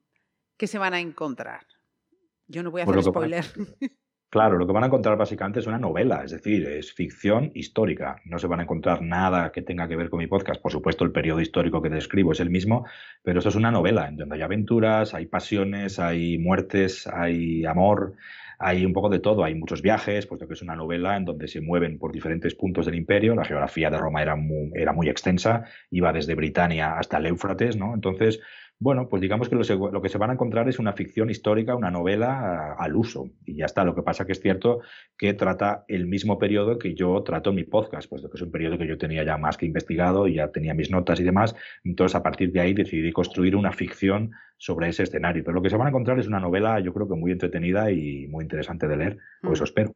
¿qué 0.58 0.66
se 0.66 0.78
van 0.78 0.92
a 0.92 1.00
encontrar? 1.00 1.66
Yo 2.46 2.62
no 2.62 2.70
voy 2.70 2.82
a 2.82 2.84
hacer 2.84 3.02
spoiler. 3.02 3.44
Claro, 4.30 4.58
lo 4.58 4.66
que 4.66 4.72
van 4.72 4.84
a 4.84 4.86
encontrar 4.86 5.16
básicamente 5.16 5.58
es 5.58 5.66
una 5.66 5.78
novela, 5.78 6.22
es 6.24 6.30
decir, 6.30 6.64
es 6.64 6.92
ficción 6.92 7.50
histórica. 7.52 8.22
No 8.24 8.38
se 8.38 8.46
van 8.46 8.60
a 8.60 8.62
encontrar 8.62 9.02
nada 9.02 9.50
que 9.50 9.60
tenga 9.60 9.88
que 9.88 9.96
ver 9.96 10.08
con 10.08 10.20
mi 10.20 10.28
podcast. 10.28 10.62
Por 10.62 10.70
supuesto, 10.70 11.04
el 11.04 11.10
periodo 11.10 11.40
histórico 11.40 11.82
que 11.82 11.88
describo 11.88 12.30
es 12.30 12.38
el 12.38 12.48
mismo, 12.48 12.86
pero 13.24 13.40
eso 13.40 13.48
es 13.48 13.56
una 13.56 13.72
novela 13.72 14.06
en 14.06 14.16
donde 14.16 14.36
hay 14.36 14.42
aventuras, 14.42 15.14
hay 15.14 15.26
pasiones, 15.26 15.98
hay 15.98 16.38
muertes, 16.38 17.08
hay 17.08 17.64
amor, 17.64 18.14
hay 18.60 18.86
un 18.86 18.92
poco 18.92 19.08
de 19.08 19.18
todo. 19.18 19.42
Hay 19.42 19.56
muchos 19.56 19.82
viajes, 19.82 20.26
puesto 20.26 20.46
que 20.46 20.54
es 20.54 20.62
una 20.62 20.76
novela 20.76 21.16
en 21.16 21.24
donde 21.24 21.48
se 21.48 21.60
mueven 21.60 21.98
por 21.98 22.12
diferentes 22.12 22.54
puntos 22.54 22.86
del 22.86 22.94
imperio. 22.94 23.34
La 23.34 23.44
geografía 23.44 23.90
de 23.90 23.98
Roma 23.98 24.22
era 24.22 24.36
muy, 24.36 24.70
era 24.74 24.92
muy 24.92 25.08
extensa, 25.08 25.64
iba 25.90 26.12
desde 26.12 26.36
Britania 26.36 26.98
hasta 26.98 27.16
el 27.16 27.26
Éufrates, 27.26 27.76
¿no? 27.76 27.94
Entonces, 27.94 28.38
Bueno, 28.82 29.10
pues 29.10 29.20
digamos 29.20 29.50
que 29.50 29.56
lo, 29.56 30.02
que 30.02 30.08
se 30.08 30.16
van 30.16 30.30
a 30.30 30.32
encontrar 30.32 30.66
es 30.66 30.78
una 30.78 30.94
ficción 30.94 31.28
histórica, 31.28 31.76
una 31.76 31.90
novela 31.90 32.72
al 32.78 32.96
uso. 32.96 33.28
Y 33.44 33.56
ya 33.56 33.66
está. 33.66 33.84
Lo 33.84 33.94
que 33.94 34.00
pasa 34.00 34.24
que 34.24 34.32
es 34.32 34.40
cierto 34.40 34.80
que 35.18 35.34
trata 35.34 35.84
el 35.86 36.06
mismo 36.06 36.38
periodo 36.38 36.78
que 36.78 36.94
yo 36.94 37.22
trato 37.22 37.50
en 37.50 37.56
mi 37.56 37.64
podcast, 37.64 38.08
puesto 38.08 38.30
que 38.30 38.38
es 38.38 38.42
un 38.42 38.50
periodo 38.50 38.78
que 38.78 38.86
yo 38.86 38.96
tenía 38.96 39.22
ya 39.22 39.36
más 39.36 39.58
que 39.58 39.66
investigado 39.66 40.26
y 40.26 40.36
ya 40.36 40.48
tenía 40.48 40.72
mis 40.72 40.90
notas 40.90 41.20
y 41.20 41.24
demás. 41.24 41.54
Entonces, 41.84 42.14
a 42.14 42.22
partir 42.22 42.52
de 42.52 42.60
ahí 42.60 42.72
decidí 42.72 43.12
construir 43.12 43.54
una 43.54 43.72
ficción 43.72 44.30
sobre 44.56 44.88
ese 44.88 45.02
escenario. 45.02 45.44
Pero 45.44 45.56
lo 45.56 45.62
que 45.62 45.68
se 45.68 45.76
van 45.76 45.88
a 45.88 45.90
encontrar 45.90 46.18
es 46.18 46.26
una 46.26 46.40
novela, 46.40 46.80
yo 46.80 46.94
creo 46.94 47.06
que 47.06 47.16
muy 47.16 47.32
entretenida 47.32 47.90
y 47.92 48.28
muy 48.28 48.44
interesante 48.44 48.88
de 48.88 48.96
leer, 48.96 49.18
o 49.42 49.52
eso 49.52 49.64
mm. 49.64 49.66
espero. 49.66 49.94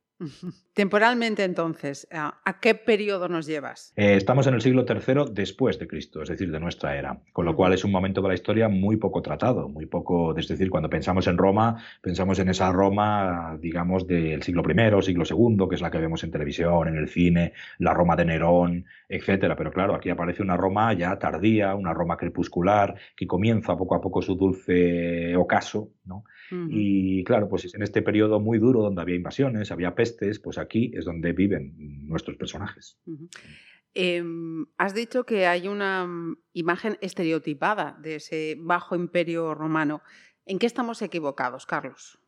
Temporalmente, 0.75 1.45
entonces, 1.45 2.09
¿a 2.11 2.59
qué 2.61 2.75
periodo 2.75 3.28
nos 3.28 3.47
llevas? 3.47 3.93
Eh, 3.97 4.16
estamos 4.16 4.47
en 4.49 4.54
el 4.54 4.61
siglo 4.61 4.85
III 4.88 5.33
después 5.33 5.78
de 5.78 5.87
Cristo, 5.87 6.23
es 6.23 6.28
decir, 6.28 6.50
de 6.50 6.59
nuestra 6.59 6.97
era, 6.97 7.21
con 7.33 7.45
lo 7.45 7.54
cual 7.54 7.75
es 7.75 7.85
un 7.85 7.93
momento 7.93 8.21
de 8.23 8.28
la 8.28 8.35
historia 8.35 8.69
muy 8.69 8.97
poco 8.97 9.23
tratado, 9.23 9.69
muy 9.69 9.87
poco, 9.87 10.37
es 10.37 10.49
decir, 10.49 10.71
cuando 10.71 10.90
pensamos 10.90 11.28
en 11.28 11.38
Roma, 11.38 11.81
pensamos 12.00 12.40
en 12.40 12.49
esa 12.49 12.73
Roma, 12.73 13.57
digamos, 13.61 14.07
del 14.07 14.43
siglo 14.43 14.62
I, 14.69 15.02
siglo 15.02 15.25
II, 15.28 15.69
que 15.69 15.76
es 15.76 15.81
la 15.81 15.90
que 15.93 15.99
vemos 15.99 16.25
en 16.25 16.33
televisión, 16.33 16.88
en 16.88 16.97
el 16.97 17.09
cine, 17.09 17.52
la 17.78 17.95
Roma 17.95 18.16
de 18.16 18.25
Nerón, 18.25 18.85
etcétera. 19.09 19.54
Pero 19.54 19.71
claro, 19.73 19.95
aquí 19.95 20.11
aparece 20.11 20.43
una 20.43 20.57
Roma 20.57 20.93
ya 20.93 21.19
tardía, 21.19 21.75
una 21.75 21.95
Roma 21.95 22.16
crepuscular, 22.16 22.97
que 23.16 23.26
comienza 23.26 23.76
poco 23.76 23.95
a 23.95 24.00
poco 24.00 24.23
su 24.23 24.35
dulce 24.35 25.37
ocaso, 25.37 25.90
¿no? 26.04 26.25
Y 26.50 27.25
claro, 27.25 27.49
pues 27.49 27.75
en 27.75 27.83
este 27.83 28.02
periodo 28.02 28.38
muy 28.38 28.59
duro 28.59 28.83
donde 28.83 29.00
había 29.00 29.16
invasiones, 29.16 29.73
había 29.73 29.95
pestes, 30.14 30.38
pues 30.40 30.59
aquí 30.59 30.92
es 30.94 31.04
donde 31.04 31.33
viven 31.33 31.75
nuestros 32.09 32.37
personajes. 32.37 32.99
Em, 33.94 34.66
has 34.76 34.94
dicho 34.94 35.25
que 35.25 35.47
hay 35.47 35.68
una 35.68 36.06
mm, 36.06 36.37
imagen 36.52 36.99
estereotipada 37.00 37.97
de 38.00 38.16
ese 38.16 38.56
bajo 38.59 38.97
imperio 38.97 39.54
romano. 39.54 40.02
¿En 40.47 40.59
qué 40.59 40.66
estamos 40.66 41.00
equivocados, 41.02 41.64
Carlos? 41.64 42.18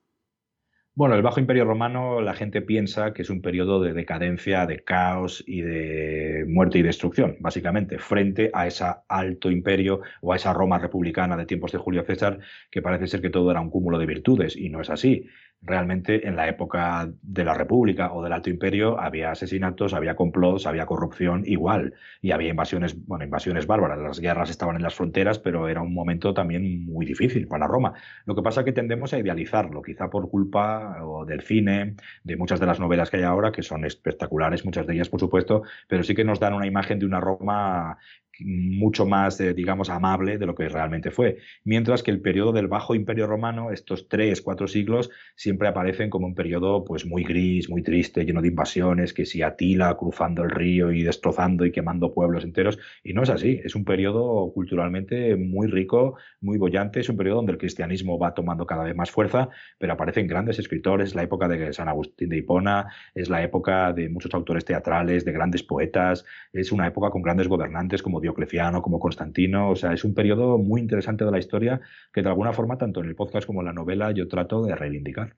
Bueno, 0.99 1.15
el 1.15 1.21
Bajo 1.21 1.41
Imperio 1.41 1.67
Romano 1.67 2.23
la 2.23 2.33
gente 2.33 2.63
piensa 2.63 3.13
que 3.13 3.21
es 3.21 3.29
un 3.29 3.43
periodo 3.43 3.83
de 3.83 3.93
decadencia, 3.93 4.65
de 4.65 4.83
caos 4.83 5.45
y 5.47 5.61
de 5.61 6.47
muerte 6.49 6.79
y 6.79 6.83
destrucción, 6.83 7.37
básicamente, 7.39 7.99
frente 7.99 8.51
a 8.55 8.67
ese 8.67 8.87
alto 9.07 9.51
imperio 9.51 10.01
o 10.23 10.33
a 10.33 10.37
esa 10.37 10.55
Roma 10.55 10.79
republicana 10.79 11.37
de 11.37 11.45
tiempos 11.45 11.73
de 11.73 11.77
Julio 11.77 12.03
César, 12.05 12.39
que 12.71 12.81
parece 12.81 13.09
ser 13.09 13.21
que 13.21 13.29
todo 13.29 13.51
era 13.51 13.61
un 13.61 13.69
cúmulo 13.69 13.99
de 13.99 14.07
virtudes, 14.07 14.57
y 14.57 14.71
no 14.71 14.81
es 14.81 14.89
así 14.89 15.29
realmente 15.63 16.27
en 16.27 16.37
la 16.37 16.49
época 16.49 17.11
de 17.23 17.45
la 17.45 17.55
República 17.55 18.13
o 18.13 18.23
del 18.23 18.33
Alto 18.33 18.51
Imperio 18.51 19.01
había 19.01 19.31
asesinatos, 19.31 19.95
había 19.95 20.15
complots, 20.15 20.67
había 20.67 20.87
corrupción 20.87 21.43
igual 21.47 21.95
y 22.23 22.31
había 22.31 22.51
invasiones, 22.51 22.97
bueno, 23.07 23.25
invasiones 23.25 23.67
bárbaras. 23.67 23.99
Las 23.99 24.21
guerras 24.21 24.51
estaban 24.51 24.77
en 24.77 24.83
las 24.83 24.95
fronteras, 24.95 25.39
pero 25.39 25.69
era 25.69 25.83
un 25.83 25.95
momento 25.95 26.35
también 26.35 26.87
muy 26.87 27.05
difícil 27.07 27.49
para 27.49 27.67
Roma. 27.67 27.95
Lo 28.25 28.35
que 28.35 28.43
pasa 28.43 28.61
es 28.61 28.65
que 28.65 28.73
tendemos 28.73 29.13
a 29.13 29.19
idealizarlo, 29.19 29.83
quizá 29.83 30.09
por 30.09 30.31
culpa 30.31 30.99
del 31.27 31.43
cine, 31.43 31.97
de 32.23 32.37
muchas 32.37 32.61
de 32.61 32.67
las 32.67 32.81
novelas 32.81 33.11
que 33.11 33.19
hay 33.19 33.25
ahora, 33.25 33.53
que 33.53 33.63
son 33.63 33.85
espectaculares, 33.85 34.65
muchas 34.65 34.87
de 34.87 34.95
ellas, 34.95 35.09
por 35.09 35.21
supuesto, 35.21 35.63
pero 35.89 36.03
sí 36.03 36.15
que 36.15 36.25
nos 36.25 36.41
dan 36.41 36.55
una 36.55 36.67
imagen 36.67 36.99
de 36.99 37.07
una 37.07 37.21
Roma 37.21 37.99
mucho 38.41 39.07
más, 39.07 39.41
eh, 39.41 39.55
digamos, 39.55 39.91
amable 39.91 40.39
de 40.39 40.47
lo 40.47 40.55
que 40.55 40.69
realmente 40.69 41.11
fue. 41.11 41.39
Mientras 41.65 42.03
que 42.03 42.11
el 42.11 42.21
periodo 42.21 42.53
del 42.53 42.69
Bajo 42.69 42.95
Imperio 42.95 43.27
Romano, 43.27 43.71
estos 43.71 44.09
tres, 44.09 44.43
cuatro 44.43 44.67
siglos, 44.67 45.11
siempre 45.35 45.69
aparecen 45.69 46.11
como 46.11 46.27
un 46.27 46.35
periodo 46.35 46.85
pues 46.85 47.07
muy 47.07 47.25
gris, 47.25 47.69
muy 47.71 47.83
triste, 47.83 48.25
lleno 48.25 48.43
de 48.43 48.49
invasiones, 48.49 49.13
que 49.13 49.27
si 49.27 49.43
Atila 49.43 49.97
cruzando 49.97 50.43
el 50.43 50.51
río 50.51 50.93
y 50.93 51.03
destrozando 51.03 51.65
y 51.65 51.73
quemando 51.73 52.13
pueblos 52.13 52.45
enteros, 52.45 52.79
y 53.03 53.13
no 53.13 53.23
es 53.23 53.31
así, 53.31 53.61
es 53.65 53.75
un 53.75 53.85
periodo 53.85 54.53
culturalmente 54.53 55.37
muy 55.37 55.67
rico, 55.69 56.17
muy 56.41 56.59
bollante, 56.59 57.01
es 57.01 57.09
un 57.09 57.17
periodo 57.17 57.37
donde 57.37 57.53
el 57.53 57.59
cristianismo 57.59 58.19
va 58.19 58.35
tomando 58.35 58.67
cada 58.67 58.85
vez 58.85 58.95
más 58.95 59.11
fuerza, 59.11 59.49
pero 59.79 59.93
aparecen 59.93 60.27
grandes 60.27 60.59
escritores, 60.59 61.15
la 61.15 61.23
época 61.23 61.49
de 61.49 61.73
San 61.73 61.89
Agustín 61.89 62.29
de 62.29 62.39
Hipona, 62.39 62.87
es 63.15 63.29
la 63.29 63.43
época 63.43 63.93
de 63.93 64.09
muchos 64.09 64.33
autores 64.35 64.65
teatrales, 64.65 65.25
de 65.25 65.33
grandes 65.33 65.63
poetas, 65.63 66.25
es 66.53 66.73
una 66.73 66.87
época 66.87 67.11
con 67.11 67.23
grandes 67.23 67.49
gobernantes 67.49 68.03
como 68.03 68.21
Diocleciano, 68.27 68.83
como 68.83 68.99
Constantino. 68.99 69.71
O 69.71 69.77
sea, 69.77 69.93
es 69.93 70.05
un 70.05 70.15
periodo 70.15 70.59
muy 70.59 70.81
interesante 70.81 71.25
de 71.25 71.31
la 71.31 71.39
historia 71.39 71.81
que 72.13 72.23
de 72.23 72.29
alguna 72.29 72.53
forma, 72.53 72.77
tanto 72.77 73.01
en 73.01 73.07
el 73.07 73.15
podcast 73.15 73.47
como 73.47 73.61
en 73.61 73.67
la 73.67 73.73
novela, 73.73 74.11
yo 74.11 74.27
trato 74.29 74.65
de 74.65 74.75
reivindicar. 74.75 75.37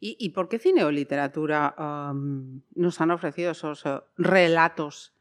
¿Y, 0.00 0.28
por 0.30 0.48
qué 0.48 0.58
cine 0.58 0.84
o 0.84 0.90
literatura 0.90 1.74
nos 2.74 3.00
han 3.00 3.10
ofrecido 3.10 3.52
esos 3.52 3.86
eh, 3.86 3.98
relatos 4.18 5.14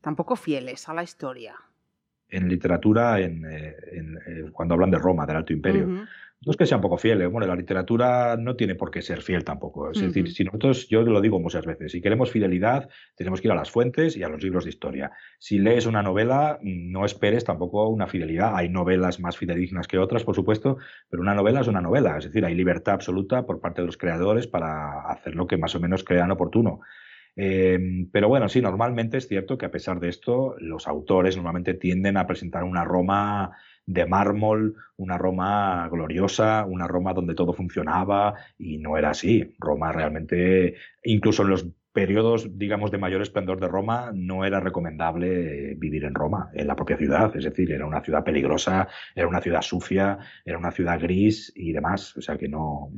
tan 0.00 0.16
poco 0.16 0.36
fieles 0.36 0.88
a 0.88 0.94
la 0.94 1.02
historia? 1.02 1.56
En 2.30 2.48
literatura, 2.48 3.20
en, 3.20 3.44
eh, 3.44 3.76
eh, 3.92 4.44
cuando 4.52 4.74
hablan 4.74 4.90
de 4.90 4.98
Roma, 4.98 5.26
del 5.26 5.36
Alto 5.36 5.52
Imperio. 5.52 6.06
No 6.42 6.52
es 6.52 6.56
que 6.56 6.64
sean 6.64 6.80
poco 6.80 6.96
fieles, 6.96 7.30
bueno, 7.30 7.46
la 7.46 7.54
literatura 7.54 8.34
no 8.38 8.56
tiene 8.56 8.74
por 8.74 8.90
qué 8.90 9.02
ser 9.02 9.20
fiel 9.20 9.44
tampoco. 9.44 9.90
Es 9.90 10.00
decir, 10.00 10.32
si 10.32 10.42
nosotros, 10.42 10.88
yo 10.88 11.02
lo 11.02 11.20
digo 11.20 11.38
muchas 11.38 11.66
veces, 11.66 11.92
si 11.92 12.00
queremos 12.00 12.30
fidelidad, 12.30 12.88
tenemos 13.14 13.42
que 13.42 13.48
ir 13.48 13.52
a 13.52 13.56
las 13.56 13.70
fuentes 13.70 14.16
y 14.16 14.22
a 14.22 14.28
los 14.30 14.42
libros 14.42 14.64
de 14.64 14.70
historia. 14.70 15.12
Si 15.38 15.58
lees 15.58 15.84
una 15.84 16.02
novela, 16.02 16.58
no 16.62 17.04
esperes 17.04 17.44
tampoco 17.44 17.86
una 17.88 18.06
fidelidad. 18.06 18.56
Hay 18.56 18.70
novelas 18.70 19.20
más 19.20 19.36
fidedignas 19.36 19.86
que 19.86 19.98
otras, 19.98 20.24
por 20.24 20.34
supuesto, 20.34 20.78
pero 21.10 21.20
una 21.20 21.34
novela 21.34 21.60
es 21.60 21.68
una 21.68 21.82
novela. 21.82 22.16
Es 22.16 22.24
decir, 22.24 22.42
hay 22.46 22.54
libertad 22.54 22.94
absoluta 22.94 23.44
por 23.44 23.60
parte 23.60 23.82
de 23.82 23.86
los 23.86 23.98
creadores 23.98 24.46
para 24.46 25.02
hacer 25.10 25.34
lo 25.34 25.46
que 25.46 25.58
más 25.58 25.74
o 25.74 25.80
menos 25.80 26.04
crean 26.04 26.30
oportuno. 26.30 26.80
Em, 27.36 28.10
pero 28.10 28.28
bueno, 28.28 28.48
sí, 28.48 28.60
normalmente 28.60 29.18
es 29.18 29.28
cierto 29.28 29.56
que 29.56 29.66
a 29.66 29.70
pesar 29.70 30.00
de 30.00 30.08
esto, 30.08 30.56
los 30.58 30.86
autores 30.88 31.36
normalmente 31.36 31.74
tienden 31.74 32.16
a 32.16 32.26
presentar 32.26 32.64
una 32.64 32.84
Roma 32.84 33.52
de 33.86 34.06
mármol, 34.06 34.76
una 34.96 35.18
Roma 35.18 35.88
gloriosa, 35.90 36.64
una 36.66 36.86
Roma 36.86 37.12
donde 37.12 37.34
todo 37.34 37.52
funcionaba 37.52 38.34
y 38.58 38.78
no 38.78 38.96
era 38.96 39.10
así. 39.10 39.54
Roma 39.58 39.92
realmente, 39.92 40.76
incluso 41.02 41.42
en 41.42 41.50
los 41.50 41.66
periodos, 41.92 42.56
digamos, 42.56 42.90
de 42.90 42.98
mayor 42.98 43.20
esplendor 43.22 43.58
de 43.60 43.68
Roma, 43.68 44.12
no 44.14 44.44
era 44.44 44.60
recomendable 44.60 45.74
vivir 45.74 46.04
en 46.04 46.14
Roma, 46.14 46.50
en 46.54 46.66
la 46.66 46.76
propia 46.76 46.96
ciudad. 46.96 47.34
Es 47.36 47.44
decir, 47.44 47.72
era 47.72 47.86
una 47.86 48.02
ciudad 48.02 48.22
peligrosa, 48.22 48.88
era 49.14 49.26
una 49.26 49.40
ciudad 49.40 49.62
sucia, 49.62 50.18
era 50.44 50.58
una 50.58 50.70
ciudad 50.70 51.00
gris 51.00 51.52
y 51.56 51.72
demás. 51.72 52.16
O 52.16 52.22
sea 52.22 52.36
que 52.36 52.48
no. 52.48 52.92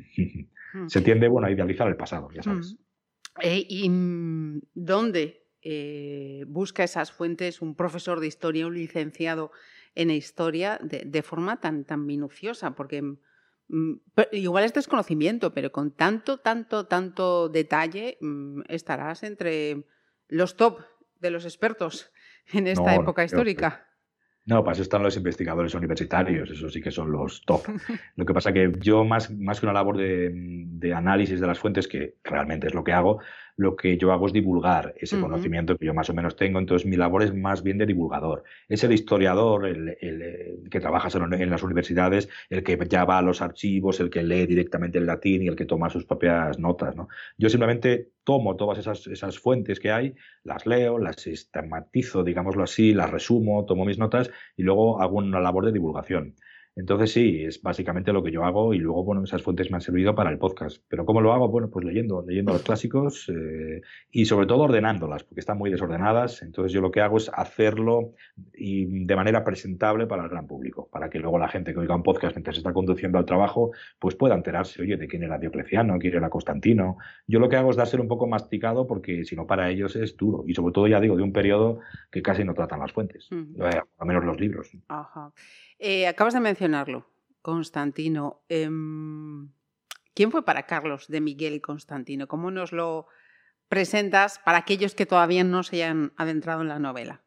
Hmm. 0.75 0.87
Se 0.89 1.01
tiende, 1.01 1.29
bueno, 1.29 1.49
a 1.49 1.51
idealizar 1.51 1.89
el 1.89 1.97
pasado, 1.97 2.29
ya 2.35 2.43
sabes. 2.43 2.75
Hmm. 2.75 2.92
Eh, 3.41 3.65
¿Y 3.69 3.89
mm, 3.89 4.61
dónde 4.75 5.49
eh, 5.63 6.45
busca 6.49 6.85
esas 6.85 7.13
fuentes 7.13 7.63
un 7.63 7.75
profesor 7.75 8.21
de 8.21 8.27
historia, 8.27 8.67
un 8.67 8.75
licenciado 8.75 9.53
en 9.95 10.11
historia 10.11 10.79
de, 10.83 11.23
forma 11.23 11.61
tan, 11.61 11.85
tan 11.85 12.07
minuciosa, 12.07 12.75
porque 12.75 13.03
mm, 13.03 13.93
igual 14.33 14.65
es 14.65 14.73
desconocimiento, 14.73 15.55
pero 15.55 15.71
con 15.71 15.93
tanto, 15.93 16.39
tanto, 16.39 16.87
tanto 16.87 17.49
detalle 17.49 18.19
mm, 18.21 18.63
estarás 18.69 19.23
entre 19.23 19.87
los 20.29 20.57
top 20.57 20.81
de 21.21 21.31
los 21.31 21.45
expertos 21.45 22.11
en 22.53 22.67
esta 22.67 22.95
época 22.95 23.25
histórica. 23.25 23.87
No, 24.45 24.65
para 24.65 24.73
eso 24.73 24.83
están 24.83 25.05
los 25.05 25.17
investigadores 25.17 25.75
universitarios, 25.75 26.51
eso 26.51 26.69
sí 26.69 26.81
que 26.81 26.91
son 26.91 27.13
los 27.13 27.43
top. 27.47 27.63
Lo 28.17 28.27
que 28.27 28.35
pasa 28.35 28.53
que 28.53 28.73
yo, 28.81 29.05
más, 29.05 29.31
más 29.31 29.61
que 29.61 29.67
una 29.67 29.73
labor 29.73 29.97
de, 29.97 30.31
de, 30.33 30.93
análisis 30.93 31.41
de 31.41 31.47
las 31.47 31.61
fuentes, 31.61 31.87
que 31.87 32.17
realmente 32.25 32.67
es 32.67 32.75
lo 32.75 32.83
que 32.83 32.93
hago, 32.93 33.21
lo 33.57 33.77
que 33.77 33.97
yo 33.99 34.13
hago 34.13 34.27
es 34.27 34.33
divulgar 34.33 34.95
ese 34.97 35.21
conocimiento 35.21 35.77
que 35.77 35.87
yo 35.87 35.95
más 35.95 36.09
o 36.11 36.15
menos 36.15 36.37
tengo, 36.37 36.59
entonces 36.59 36.87
mi 36.87 36.97
labor 36.97 37.23
es 37.23 37.35
más 37.35 37.63
bien 37.63 37.79
de 37.79 37.87
divulgador. 37.87 38.45
Es 38.69 38.83
el 38.85 38.93
historiador, 38.93 39.67
el, 39.67 39.97
que 40.71 40.81
trabaja 40.81 41.09
en 41.17 41.51
las 41.51 41.63
universidades, 41.63 42.29
el 42.49 42.63
que 42.63 42.79
ya 42.89 43.05
va 43.05 43.19
a 43.19 43.23
los 43.23 43.43
archivos, 43.43 44.01
el 44.01 44.11
que 44.11 44.23
lee 44.23 44.47
directamente 44.47 44.99
el 44.99 45.07
latín 45.07 45.43
y 45.43 45.49
el 45.49 45.57
que 45.57 45.67
toma 45.67 45.91
sus 45.91 46.05
propias 46.05 46.59
notas. 46.59 46.97
¿no? 46.97 47.09
Yo 47.37 47.49
simplemente 47.49 48.11
tomo 48.25 48.57
todas 48.57 48.79
esas, 48.79 49.07
esas 49.07 49.39
fuentes 49.39 49.81
que 49.81 49.91
hay, 49.91 50.15
las 50.45 50.67
leo, 50.67 50.99
las 50.99 51.17
sistematizo, 51.17 52.25
digámoslo 52.25 52.63
así, 52.63 52.95
las 52.95 53.11
resumo, 53.11 53.65
tomo 53.65 53.85
mis 53.85 53.99
notas 53.99 54.31
y 54.57 54.63
luego 54.63 55.01
hago 55.01 55.17
una 55.17 55.41
labor 55.41 55.67
de 55.67 55.73
divulgación. 55.73 56.35
Entonces 56.75 57.13
sí, 57.13 57.45
es 57.45 57.61
básicamente 57.61 58.13
lo 58.13 58.23
que 58.23 58.31
yo 58.31 58.45
hago 58.45 58.73
y 58.73 58.79
luego, 58.79 59.05
bueno, 59.05 59.23
esas 59.25 59.43
fuentes 59.43 59.71
me 59.71 59.77
han 59.77 59.83
servido 59.83 60.15
para 60.15 60.31
el 60.31 60.39
podcast. 60.39 60.83
Pero 60.89 61.05
¿cómo 61.05 61.21
lo 61.21 61.33
hago? 61.35 61.49
Bueno, 61.49 61.69
pues 61.69 61.85
leyendo, 61.85 62.25
leyendo 62.27 62.53
los 62.53 62.63
clásicos 62.63 63.29
eh, 63.29 63.83
y 64.11 64.25
sobre 64.25 64.47
todo 64.47 64.63
ordenándolas, 64.63 65.23
porque 65.25 65.41
están 65.41 65.59
muy 65.59 65.71
desordenadas. 65.71 66.41
Entonces 66.43 66.73
yo 66.73 66.81
lo 66.81 66.91
que 66.91 67.03
hago 67.03 67.19
es 67.19 67.31
hacerlo 67.35 68.15
y 68.55 69.05
de 69.05 69.17
manera 69.17 69.45
presentable 69.45 70.07
para 70.07 70.25
el 70.25 70.31
gran 70.31 70.47
público, 70.47 70.89
para 70.91 71.11
que 71.11 71.19
luego 71.19 71.39
la 71.39 71.49
gente 71.49 71.75
que 71.75 71.81
oiga 71.81 71.95
un 71.95 72.03
podcast 72.03 72.37
mientras 72.37 72.57
está 72.57 72.73
conduciendo 72.73 73.19
al 73.19 73.27
trabajo, 73.27 73.73
pues 73.99 74.15
pueda 74.15 74.35
enterarse, 74.35 74.81
oye, 74.81 74.97
de 74.97 75.09
quién 75.09 75.25
era 75.25 75.39
Diocleciano, 75.39 75.99
quién 75.99 76.15
era 76.15 76.31
Constantino. 76.31 76.97
Yo 77.27 77.39
lo 77.39 77.51
que 77.51 77.57
hago 77.57 77.71
es 77.71 77.77
dárselo 77.77 78.03
un 78.03 78.09
poco 78.09 78.27
masticado 78.27 78.87
porque 78.87 79.25
si 79.25 79.37
no 79.37 79.47
para 79.47 79.69
ellos 79.69 79.95
es 79.97 80.17
duro. 80.17 80.45
Y 80.47 80.55
sobre 80.55 80.73
todo, 80.73 80.87
ya 80.87 81.01
digo, 81.01 81.17
de 81.17 81.23
un 81.23 81.33
periodo 81.35 81.81
que 82.11 82.23
casi 82.23 82.45
no 82.45 82.55
tratan 82.55 82.81
las 82.81 82.93
fuentes, 82.93 83.29
eh, 83.31 83.81
al 83.99 84.07
menos 84.07 84.25
los 84.25 84.41
libros. 84.41 84.71
Ajá. 84.89 85.33
Eh, 85.85 86.07
acabas 86.07 86.33
de 86.33 86.39
mencionarlo, 86.39 87.11
Constantino. 87.43 88.45
Em, 88.49 89.51
¿Quién 90.15 90.31
fue 90.31 90.45
para 90.45 90.65
Carlos 90.65 91.09
de 91.09 91.21
Miguel 91.21 91.61
Constantino? 91.61 92.29
¿Cómo 92.29 92.53
nos 92.53 92.71
lo 92.71 93.09
presentas 93.67 94.39
para 94.39 94.59
aquellos 94.59 94.95
que 94.95 95.07
todavía 95.07 95.43
no 95.43 95.65
se 95.65 95.83
hayan 95.83 96.13
adentrado 96.17 96.63
en 96.63 96.69
la 96.69 96.79
novela? 96.79 97.22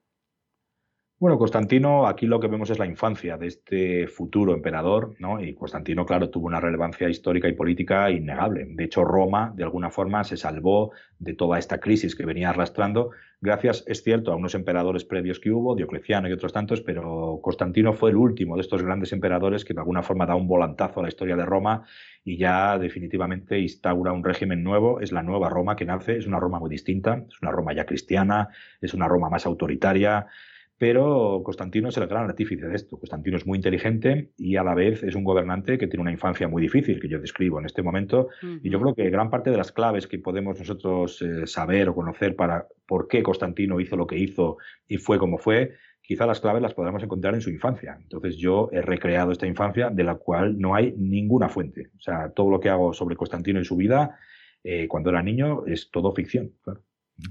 Bueno, 1.17 1.37
Constantino, 1.37 2.07
aquí 2.07 2.25
lo 2.25 2.41
que 2.41 2.49
vemos 2.49 2.69
es 2.69 2.77
la 2.77 2.85
infancia 2.85 3.37
de 3.37 3.47
este 3.47 4.05
futuro 4.07 4.53
emperador, 4.53 5.15
¿no? 5.19 5.41
Y 5.41 5.55
Constantino, 5.55 6.05
claro, 6.05 6.29
tuvo 6.29 6.47
una 6.47 6.59
relevancia 6.59 7.07
histórica 7.07 7.47
y 7.47 7.53
política 7.53 8.11
innegable. 8.11 8.65
De 8.67 8.83
hecho, 8.83 9.05
Roma, 9.05 9.53
de 9.55 9.63
alguna 9.63 9.89
forma, 9.89 10.25
se 10.25 10.35
salvó 10.35 10.91
de 11.17 11.33
toda 11.33 11.57
esta 11.57 11.79
crisis 11.79 12.17
que 12.17 12.25
venía 12.25 12.49
arrastrando, 12.49 13.11
gracias, 13.39 13.85
es 13.87 14.03
cierto, 14.03 14.33
a 14.33 14.35
unos 14.35 14.55
emperadores 14.55 15.05
previos 15.05 15.39
que 15.39 15.51
hubo, 15.51 15.73
Diocleciano 15.73 16.27
y 16.27 16.33
otros 16.33 16.51
tantos, 16.51 16.81
pero 16.81 17.39
Constantino 17.41 17.93
fue 17.93 18.09
el 18.09 18.17
último 18.17 18.55
de 18.55 18.61
estos 18.61 18.83
grandes 18.83 19.13
emperadores 19.13 19.63
que 19.63 19.73
de 19.73 19.79
alguna 19.79 20.03
forma 20.03 20.25
da 20.25 20.35
un 20.35 20.49
volantazo 20.49 20.99
a 20.99 21.03
la 21.03 21.09
historia 21.09 21.37
de 21.37 21.45
Roma 21.45 21.85
y 22.25 22.37
ya 22.37 22.77
definitivamente 22.77 23.57
instaura 23.57 24.11
un 24.11 24.23
régimen 24.23 24.63
nuevo. 24.63 24.99
Es 24.99 25.13
la 25.13 25.23
nueva 25.23 25.47
Roma 25.47 25.77
que 25.77 25.85
nace, 25.85 26.17
es 26.17 26.27
una 26.27 26.41
Roma 26.41 26.59
muy 26.59 26.69
distinta, 26.69 27.23
es 27.25 27.41
una 27.41 27.51
Roma 27.51 27.73
ya 27.73 27.85
cristiana, 27.85 28.49
es 28.81 28.93
una 28.93 29.07
Roma 29.07 29.29
más 29.29 29.45
autoritaria 29.45 30.27
pero 30.77 31.41
Constantino 31.43 31.87
es 31.87 31.97
el 31.97 32.07
gran 32.07 32.25
artífice 32.25 32.67
de 32.67 32.75
esto. 32.75 32.97
Constantino 32.97 33.37
es 33.37 33.45
muy 33.45 33.57
inteligente 33.57 34.31
y 34.37 34.57
a 34.57 34.63
la 34.63 34.75
vez 34.75 35.03
es 35.03 35.15
un 35.15 35.23
gobernante 35.23 35.77
que 35.77 35.87
tiene 35.87 36.01
una 36.01 36.11
infancia 36.11 36.49
muy 36.49 36.61
difícil, 36.61 36.99
que 36.99 37.07
yo 37.07 37.19
describo 37.19 37.59
en 37.59 37.65
este 37.65 37.81
momento. 37.81 38.27
Y 38.61 38.69
yo 38.69 38.81
creo 38.81 38.93
que 38.93 39.09
gran 39.09 39.29
parte 39.29 39.51
de 39.51 39.57
las 39.57 39.71
claves 39.71 40.05
que 40.05 40.19
podemos 40.19 40.59
nosotros 40.59 41.21
eh, 41.21 41.47
saber 41.47 41.87
o 41.87 41.95
conocer 41.95 42.35
para 42.35 42.67
por 42.85 43.07
qué 43.07 43.23
Constantino 43.23 43.79
hizo 43.79 43.95
lo 43.95 44.05
que 44.05 44.17
hizo 44.17 44.57
y 44.87 44.97
fue 44.97 45.17
como 45.17 45.37
fue, 45.37 45.75
quizá 46.01 46.25
las 46.25 46.41
claves 46.41 46.61
las 46.61 46.73
podamos 46.73 47.01
encontrar 47.01 47.35
en 47.35 47.41
su 47.41 47.49
infancia. 47.49 47.97
Entonces 48.01 48.35
yo 48.35 48.67
he 48.73 48.81
recreado 48.81 49.31
esta 49.31 49.47
infancia 49.47 49.89
de 49.89 50.03
la 50.03 50.15
cual 50.15 50.59
no 50.59 50.75
hay 50.75 50.93
ninguna 50.97 51.47
fuente. 51.47 51.91
O 51.97 52.01
sea, 52.01 52.31
todo 52.31 52.51
lo 52.51 52.59
que 52.59 52.69
hago 52.69 52.93
sobre 52.93 53.15
Constantino 53.15 53.61
y 53.61 53.65
su 53.65 53.77
vida 53.77 54.19
eh, 54.61 54.89
cuando 54.89 55.09
era 55.09 55.23
niño 55.23 55.65
es 55.67 55.89
todo 55.89 56.11
ficción. 56.11 56.51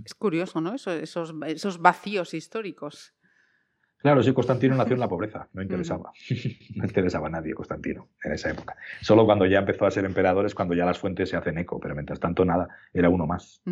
Es 0.02 0.14
curioso, 0.14 0.62
¿no? 0.62 0.74
esos, 0.74 1.34
esos 1.46 1.82
vacíos 1.82 2.32
históricos. 2.32 3.14
Claro, 4.04 4.22
sí, 4.22 4.34
Constantino 4.34 4.76
nació 4.76 4.92
en 4.92 5.00
la 5.00 5.08
pobreza, 5.14 5.48
no 5.54 5.62
interesaba. 5.62 6.12
no 6.74 6.84
interesaba 6.84 7.28
a 7.28 7.30
nadie 7.30 7.54
Constantino 7.54 8.10
en 8.22 8.32
esa 8.32 8.50
época. 8.50 8.76
Solo 9.00 9.24
cuando 9.24 9.46
ya 9.46 9.60
empezó 9.60 9.86
a 9.86 9.90
ser 9.90 10.04
emperador 10.04 10.44
es 10.44 10.54
cuando 10.54 10.74
ya 10.74 10.84
las 10.84 10.98
fuentes 10.98 11.30
se 11.30 11.38
hacen 11.38 11.56
eco, 11.56 11.80
pero 11.80 11.94
mientras 11.94 12.20
tanto 12.20 12.44
nada, 12.44 12.68
era 12.92 13.08
uno 13.08 13.26
más. 13.26 13.62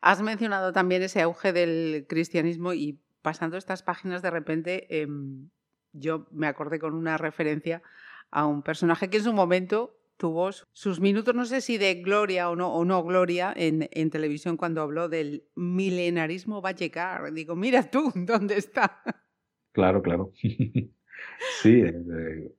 Has 0.00 0.22
mencionado 0.22 0.72
también 0.72 1.02
ese 1.02 1.20
auge 1.20 1.52
del 1.52 2.06
cristianismo 2.08 2.74
y 2.74 3.00
pasando 3.22 3.56
estas 3.56 3.82
páginas 3.82 4.22
de 4.22 4.30
repente 4.30 5.02
em, 5.02 5.48
yo 5.92 6.28
me 6.30 6.46
acordé 6.46 6.78
con 6.78 6.94
una 6.94 7.18
referencia 7.18 7.82
a 8.30 8.46
un 8.46 8.62
personaje 8.62 9.10
que 9.10 9.16
en 9.16 9.24
su 9.24 9.32
momento 9.32 9.96
tuvo 10.16 10.50
sus 10.52 11.00
minutos, 11.00 11.34
no 11.34 11.44
sé 11.44 11.60
si 11.60 11.76
de 11.76 11.96
gloria 11.96 12.50
o 12.50 12.54
no, 12.54 12.72
o 12.72 12.84
no 12.84 13.02
gloria, 13.02 13.52
en, 13.56 13.88
en 13.90 14.10
televisión 14.10 14.56
cuando 14.56 14.80
habló 14.80 15.08
del 15.08 15.42
milenarismo 15.56 16.62
va 16.62 16.68
a 16.68 16.74
llegar. 16.76 17.32
Digo, 17.32 17.56
mira 17.56 17.90
tú, 17.90 18.12
¿dónde 18.14 18.56
está? 18.56 19.02
Claro, 19.72 20.02
claro. 20.02 20.32
sí, 21.62 21.82
eh, 21.82 22.52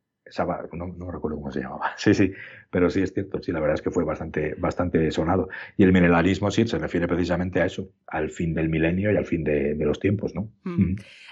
no, 0.74 0.88
no, 0.98 1.12
recuerdo 1.12 1.38
cómo 1.38 1.51
se 1.51 1.62
llamaba. 1.62 1.91
Sí, 1.98 2.13
sí, 2.13 2.32
pero 2.70 2.89
sí 2.89 3.01
es 3.01 3.13
cierto, 3.13 3.41
sí, 3.41 3.51
la 3.51 3.60
verdad 3.60 3.75
es 3.75 3.82
que 3.82 3.91
fue 3.91 4.03
bastante, 4.03 4.56
bastante 4.58 5.12
sonado. 5.12 5.50
Y 5.77 5.84
el 5.84 5.94
mineralismo 5.94 6.51
sí 6.51 6.68
se 6.68 6.77
refiere 6.77 7.08
precisamente 7.08 7.62
a 7.62 7.65
eso, 7.65 7.89
al 8.08 8.30
fin 8.30 8.53
del 8.53 8.70
milenio 8.70 9.12
y 9.12 9.18
al 9.18 9.25
fin 9.25 9.44
de, 9.44 9.75
los 9.80 10.00
tiempos, 10.00 10.34
¿no? 10.36 10.51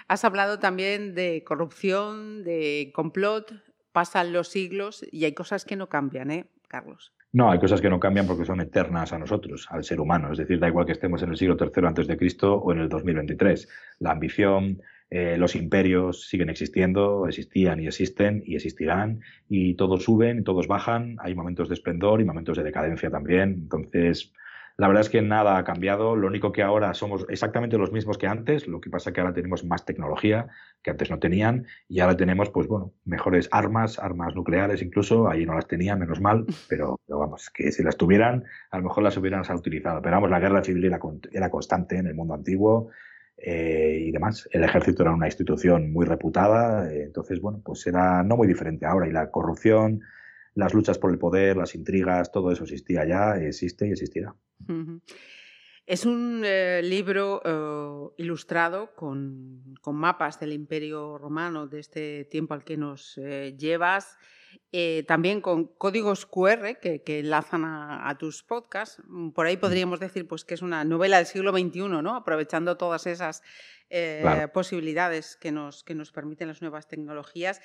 Has 0.07 0.25
hablado 0.25 0.59
también 0.59 1.15
de 1.15 1.43
corrupción, 1.43 2.43
de 2.43 2.91
complot, 2.93 3.53
pasan 3.91 4.33
los 4.33 4.49
siglos 4.49 5.05
y 5.11 5.25
hay 5.25 5.33
cosas 5.33 5.65
que 5.65 5.75
no 5.75 5.87
cambian, 5.87 6.31
¿eh, 6.31 6.45
Carlos? 6.67 7.13
No, 7.31 7.51
hay 7.51 7.59
cosas 7.59 7.79
que 7.79 7.89
no 7.89 7.99
cambian 7.99 8.25
porque 8.25 8.45
son 8.45 8.59
eternas 8.59 9.13
a 9.13 9.19
nosotros, 9.19 9.67
al 9.69 9.83
ser 9.83 9.99
humano. 9.99 10.31
Es 10.31 10.39
decir, 10.39 10.59
da 10.59 10.67
igual 10.67 10.87
que 10.87 10.93
estemos 10.93 11.21
en 11.21 11.29
el 11.29 11.37
siglo 11.37 11.57
III 11.59 11.85
antes 11.85 12.07
de 12.07 12.17
Cristo 12.17 12.55
o 12.55 12.71
en 12.71 12.79
el 12.79 12.89
2023. 12.89 13.69
La 13.99 14.11
ambición, 14.11 14.81
eh, 15.11 15.37
los 15.37 15.55
imperios 15.55 16.27
siguen 16.29 16.49
existiendo, 16.49 17.27
existían 17.27 17.79
y 17.79 17.87
existen 17.87 18.43
y 18.45 18.55
existirán, 18.55 19.21
y 19.47 19.73
todos 19.73 20.03
suben 20.03 20.39
y 20.39 20.43
todos 20.43 20.67
bajan, 20.67 21.17
hay 21.19 21.33
momentos 21.33 21.67
de 21.67 21.75
esplendor 21.75 22.21
y 22.21 22.25
momentos 22.25 22.57
de 22.57 22.63
decadencia 22.63 23.09
también. 23.09 23.51
Entonces, 23.63 24.31
la 24.79 24.87
verdad 24.87 25.01
es 25.01 25.09
que 25.09 25.21
nada 25.21 25.57
ha 25.57 25.65
cambiado, 25.65 26.15
lo 26.15 26.27
único 26.27 26.53
que 26.53 26.63
ahora 26.63 26.93
somos 26.93 27.25
exactamente 27.27 27.77
los 27.77 27.91
mismos 27.91 28.17
que 28.17 28.27
antes, 28.27 28.65
lo 28.65 28.79
que 28.79 28.89
pasa 28.89 29.09
es 29.09 29.13
que 29.13 29.19
ahora 29.19 29.33
tenemos 29.33 29.65
más 29.65 29.83
tecnología 29.83 30.47
que 30.81 30.91
antes 30.91 31.09
no 31.09 31.19
tenían, 31.19 31.65
y 31.89 31.99
ahora 31.99 32.15
tenemos, 32.15 32.49
pues 32.49 32.67
bueno, 32.67 32.93
mejores 33.03 33.49
armas, 33.51 33.99
armas 33.99 34.35
nucleares 34.35 34.81
incluso, 34.81 35.27
ahí 35.27 35.45
no 35.45 35.53
las 35.53 35.67
tenían, 35.67 35.99
menos 35.99 36.21
mal, 36.21 36.45
pero, 36.69 36.97
vamos, 37.09 37.49
que 37.49 37.73
si 37.73 37.83
las 37.83 37.97
tuvieran, 37.97 38.45
a 38.71 38.77
lo 38.77 38.83
mejor 38.83 39.03
las 39.03 39.17
hubieran 39.17 39.43
utilizado. 39.53 40.01
Pero 40.01 40.15
vamos, 40.15 40.29
la 40.29 40.39
guerra 40.39 40.63
civil 40.63 40.85
era, 40.85 40.99
era 41.33 41.49
constante 41.49 41.97
en 41.97 42.07
el 42.07 42.15
mundo 42.15 42.35
antiguo, 42.35 42.89
eh, 43.41 44.05
y 44.07 44.11
demás. 44.11 44.47
El 44.51 44.63
ejército 44.63 45.03
era 45.03 45.13
una 45.13 45.27
institución 45.27 45.91
muy 45.91 46.05
reputada, 46.05 46.91
eh, 46.91 47.03
entonces, 47.03 47.39
bueno, 47.39 47.61
pues 47.63 47.85
era 47.87 48.23
no 48.23 48.37
muy 48.37 48.47
diferente 48.47 48.85
ahora. 48.85 49.07
Y 49.07 49.11
la 49.11 49.31
corrupción, 49.31 50.01
las 50.55 50.73
luchas 50.73 50.97
por 50.97 51.11
el 51.11 51.17
poder, 51.17 51.57
las 51.57 51.75
intrigas, 51.75 52.31
todo 52.31 52.51
eso 52.51 52.63
existía 52.63 53.05
ya, 53.05 53.37
existe 53.37 53.87
y 53.87 53.91
existirá. 53.91 54.35
Es 55.85 56.05
un 56.05 56.43
eh, 56.45 56.81
libro 56.83 58.13
ilustrado 58.17 58.93
con, 58.95 59.75
con, 59.81 59.95
mapas 59.95 60.39
del 60.39 60.53
Imperio 60.53 61.17
Romano 61.17 61.67
de 61.67 61.79
este 61.79 62.25
tiempo 62.25 62.53
al 62.53 62.63
que 62.63 62.77
nos 62.77 63.15
llevas. 63.57 64.17
Eh, 64.71 65.03
también 65.07 65.41
con 65.41 65.65
códigos 65.65 66.27
QR 66.27 66.77
que, 66.79 67.01
enlazan 67.07 67.63
a, 67.65 68.15
tus 68.19 68.43
podcasts. 68.43 69.01
Mm, 69.07 69.29
por 69.31 69.47
ahí 69.47 69.57
mm. 69.57 69.59
podríamos 69.59 69.99
decir 69.99 70.27
pues, 70.27 70.45
que 70.45 70.53
es 70.53 70.61
una 70.61 70.83
novela 70.83 71.17
del 71.17 71.25
siglo 71.25 71.51
XXI, 71.51 71.87
¿no? 72.01 72.15
aprovechando 72.15 72.77
todas 72.77 73.07
esas 73.07 73.41
eh, 73.89 74.47
posibilidades 74.53 75.37
que 75.37 75.51
nos, 75.51 75.83
que 75.83 75.95
nos 75.95 76.11
permiten 76.11 76.49
las 76.49 76.61
nuevas 76.61 76.87
tecnologías. 76.87 77.61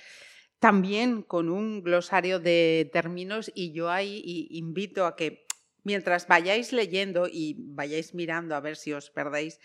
También 0.58 1.22
con 1.22 1.50
un 1.50 1.82
glosario 1.82 2.40
de 2.40 2.88
términos 2.90 3.52
y 3.54 3.72
yo 3.72 3.90
ahí 3.90 4.46
invito 4.50 5.04
a 5.04 5.14
que 5.14 5.46
mientras 5.82 6.26
vayáis 6.26 6.72
leyendo 6.72 7.28
y 7.30 7.56
vayáis 7.58 8.14
mirando 8.14 8.54
a 8.54 8.60
ver 8.60 8.76
si 8.76 8.94
os 8.94 9.10
perdéis, 9.10 9.60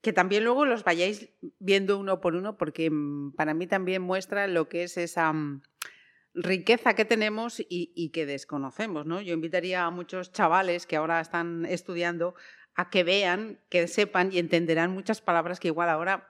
que 0.00 0.12
también 0.12 0.44
luego 0.44 0.64
los 0.64 0.84
vayáis 0.84 1.30
viendo 1.58 1.98
uno 1.98 2.20
por 2.20 2.36
uno, 2.36 2.56
porque 2.56 2.88
mm, 2.88 3.32
para 3.32 3.54
mí 3.54 3.66
también 3.66 4.02
muestra 4.02 4.46
lo 4.46 4.68
que 4.68 4.84
es 4.84 4.96
esa 4.96 5.32
riqueza 6.34 6.94
que 6.94 7.04
tenemos 7.04 7.64
y, 7.68 8.10
que 8.10 8.26
desconocemos. 8.26 9.06
¿no? 9.06 9.20
Yo 9.20 9.34
invitaría 9.34 9.84
a 9.84 9.90
muchos 9.90 10.32
chavales 10.32 10.86
que 10.86 10.96
ahora 10.96 11.20
están 11.20 11.64
estudiando 11.66 12.34
a 12.74 12.90
que 12.90 13.04
vean, 13.04 13.60
que 13.68 13.86
sepan 13.86 14.32
y 14.32 14.38
entenderán 14.38 14.90
muchas 14.90 15.20
palabras 15.20 15.60
que 15.60 15.68
igual 15.68 15.88
ahora 15.88 16.28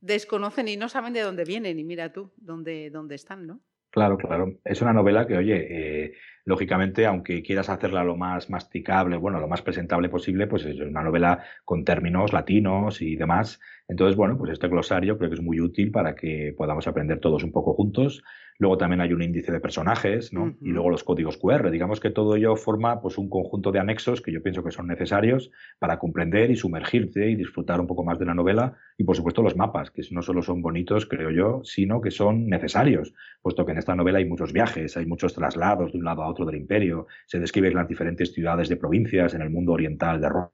desconocen 0.00 0.68
y 0.68 0.76
no 0.76 0.88
saben 0.88 1.12
de 1.12 1.20
dónde 1.20 1.44
vienen. 1.44 1.78
Y 1.78 1.84
mira 1.84 2.12
tú, 2.12 2.32
dónde, 2.36 2.90
dónde 2.90 3.16
están, 3.16 3.46
¿no? 3.46 3.60
Claro, 3.92 4.16
claro. 4.16 4.58
Es 4.64 4.80
una 4.80 4.94
novela 4.94 5.26
que, 5.26 5.36
oye, 5.36 5.66
eh, 5.68 6.14
lógicamente, 6.46 7.04
aunque 7.04 7.42
quieras 7.42 7.68
hacerla 7.68 8.02
lo 8.02 8.16
más 8.16 8.48
masticable, 8.48 9.18
bueno, 9.18 9.38
lo 9.38 9.48
más 9.48 9.60
presentable 9.60 10.08
posible, 10.08 10.46
pues 10.46 10.64
es 10.64 10.80
una 10.80 11.02
novela 11.02 11.44
con 11.66 11.84
términos 11.84 12.32
latinos 12.32 13.02
y 13.02 13.16
demás. 13.16 13.60
Entonces, 13.88 14.16
bueno, 14.16 14.38
pues 14.38 14.50
este 14.50 14.68
glosario 14.68 15.18
creo 15.18 15.28
que 15.28 15.34
es 15.34 15.42
muy 15.42 15.60
útil 15.60 15.90
para 15.90 16.14
que 16.14 16.54
podamos 16.56 16.86
aprender 16.86 17.20
todos 17.20 17.44
un 17.44 17.52
poco 17.52 17.74
juntos 17.74 18.22
Luego 18.58 18.78
también 18.78 19.00
hay 19.00 19.12
un 19.12 19.22
índice 19.22 19.52
de 19.52 19.60
personajes, 19.60 20.32
¿no? 20.32 20.54
Y 20.60 20.70
luego 20.70 20.90
los 20.90 21.04
códigos 21.04 21.36
QR. 21.36 21.70
Digamos 21.70 22.00
que 22.00 22.10
todo 22.10 22.36
ello 22.36 22.54
forma 22.56 23.00
pues, 23.00 23.18
un 23.18 23.28
conjunto 23.28 23.72
de 23.72 23.80
anexos 23.80 24.20
que 24.20 24.32
yo 24.32 24.42
pienso 24.42 24.62
que 24.62 24.70
son 24.70 24.86
necesarios 24.86 25.50
para 25.78 25.98
comprender 25.98 26.50
y 26.50 26.56
sumergirte 26.56 27.30
y 27.30 27.36
disfrutar 27.36 27.80
un 27.80 27.86
poco 27.86 28.04
más 28.04 28.18
de 28.18 28.26
la 28.26 28.34
novela. 28.34 28.76
Y 28.96 29.04
por 29.04 29.16
supuesto 29.16 29.42
los 29.42 29.56
mapas, 29.56 29.90
que 29.90 30.02
no 30.10 30.22
solo 30.22 30.42
son 30.42 30.62
bonitos, 30.62 31.06
creo 31.06 31.30
yo, 31.30 31.60
sino 31.64 32.00
que 32.00 32.10
son 32.10 32.46
necesarios, 32.46 33.14
puesto 33.40 33.64
que 33.64 33.72
en 33.72 33.78
esta 33.78 33.96
novela 33.96 34.18
hay 34.18 34.26
muchos 34.26 34.52
viajes, 34.52 34.96
hay 34.96 35.06
muchos 35.06 35.34
traslados 35.34 35.92
de 35.92 35.98
un 35.98 36.04
lado 36.04 36.22
a 36.22 36.28
otro 36.28 36.44
del 36.44 36.56
imperio, 36.56 37.06
se 37.26 37.40
describen 37.40 37.74
las 37.74 37.88
diferentes 37.88 38.32
ciudades 38.32 38.68
de 38.68 38.76
provincias 38.76 39.34
en 39.34 39.42
el 39.42 39.50
mundo 39.50 39.72
oriental 39.72 40.20
de 40.20 40.28
Roma. 40.28 40.50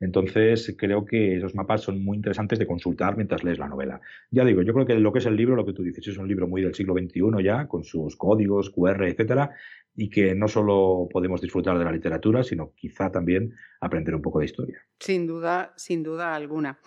Entonces, 0.00 0.74
creo 0.78 1.04
que 1.04 1.36
esos 1.36 1.54
mapas 1.54 1.82
son 1.82 2.04
muy 2.04 2.16
interesantes 2.16 2.58
de 2.58 2.66
consultar 2.66 3.16
mientras 3.16 3.42
lees 3.44 3.58
la 3.58 3.68
novela. 3.68 4.00
Ya 4.30 4.44
digo, 4.44 4.62
yo 4.62 4.72
creo 4.72 4.86
que 4.86 4.94
lo 4.94 5.12
que 5.12 5.18
es 5.18 5.26
el 5.26 5.36
libro, 5.36 5.56
lo 5.56 5.64
que 5.64 5.72
tú 5.72 5.82
dices, 5.82 6.06
es 6.08 6.18
un 6.18 6.28
libro 6.28 6.46
muy 6.46 6.62
del 6.62 6.74
siglo 6.74 6.94
XXI 6.94 7.42
ya, 7.42 7.66
con 7.66 7.84
sus 7.84 8.16
códigos, 8.16 8.70
QR, 8.70 9.08
etcétera, 9.08 9.50
y 9.96 10.10
que 10.10 10.34
no 10.34 10.48
solo 10.48 11.08
podemos 11.10 11.40
disfrutar 11.40 11.78
de 11.78 11.84
la 11.84 11.92
literatura, 11.92 12.42
sino 12.42 12.72
quizá 12.74 13.10
también 13.10 13.54
aprender 13.80 14.14
un 14.14 14.22
poco 14.22 14.40
de 14.40 14.46
historia. 14.46 14.78
Sin 14.98 15.26
duda, 15.26 15.72
sin 15.76 16.02
duda 16.02 16.34
alguna. 16.34 16.78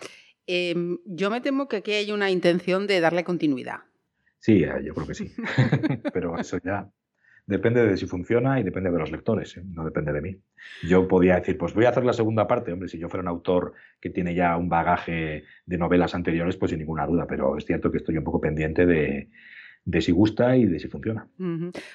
Em, 0.46 0.98
yo 1.04 1.30
me 1.30 1.40
temo 1.40 1.68
que 1.68 1.76
aquí 1.76 1.92
hay 1.92 2.12
una 2.12 2.30
intención 2.30 2.86
de 2.86 3.00
darle 3.00 3.24
continuidad. 3.24 3.80
Sí, 4.38 4.62
eh, 4.62 4.82
yo 4.84 4.94
creo 4.94 5.06
que 5.06 5.14
sí. 5.14 5.32
Pero 6.12 6.38
eso 6.38 6.58
ya 6.64 6.90
depende 7.48 7.84
de 7.84 7.96
si 7.96 8.06
funciona 8.06 8.60
y 8.60 8.62
depende 8.62 8.90
de 8.90 8.98
los 8.98 9.10
lectores, 9.10 9.56
¿eh? 9.56 9.62
no 9.64 9.82
depende 9.82 10.12
de 10.12 10.20
mí. 10.20 10.36
Yo 10.86 11.08
podía 11.08 11.36
decir, 11.36 11.56
pues 11.56 11.72
voy 11.72 11.86
a 11.86 11.88
hacer 11.88 12.04
la 12.04 12.12
segunda 12.12 12.46
parte, 12.46 12.72
hombre, 12.72 12.90
si 12.90 12.98
yo 12.98 13.08
fuera 13.08 13.22
un 13.22 13.28
autor 13.28 13.72
que 14.00 14.10
tiene 14.10 14.34
ya 14.34 14.54
un 14.58 14.68
bagaje 14.68 15.44
de 15.64 15.78
novelas 15.78 16.14
anteriores, 16.14 16.58
pues 16.58 16.70
sin 16.70 16.78
ninguna 16.78 17.06
duda, 17.06 17.26
pero 17.26 17.56
es 17.56 17.64
cierto 17.64 17.90
que 17.90 17.98
estoy 17.98 18.18
un 18.18 18.24
poco 18.24 18.38
pendiente 18.38 18.84
de, 18.84 19.30
si 19.98 20.12
gusta 20.12 20.58
y 20.58 20.66
de 20.66 20.78
si 20.78 20.88
funciona. 20.88 21.26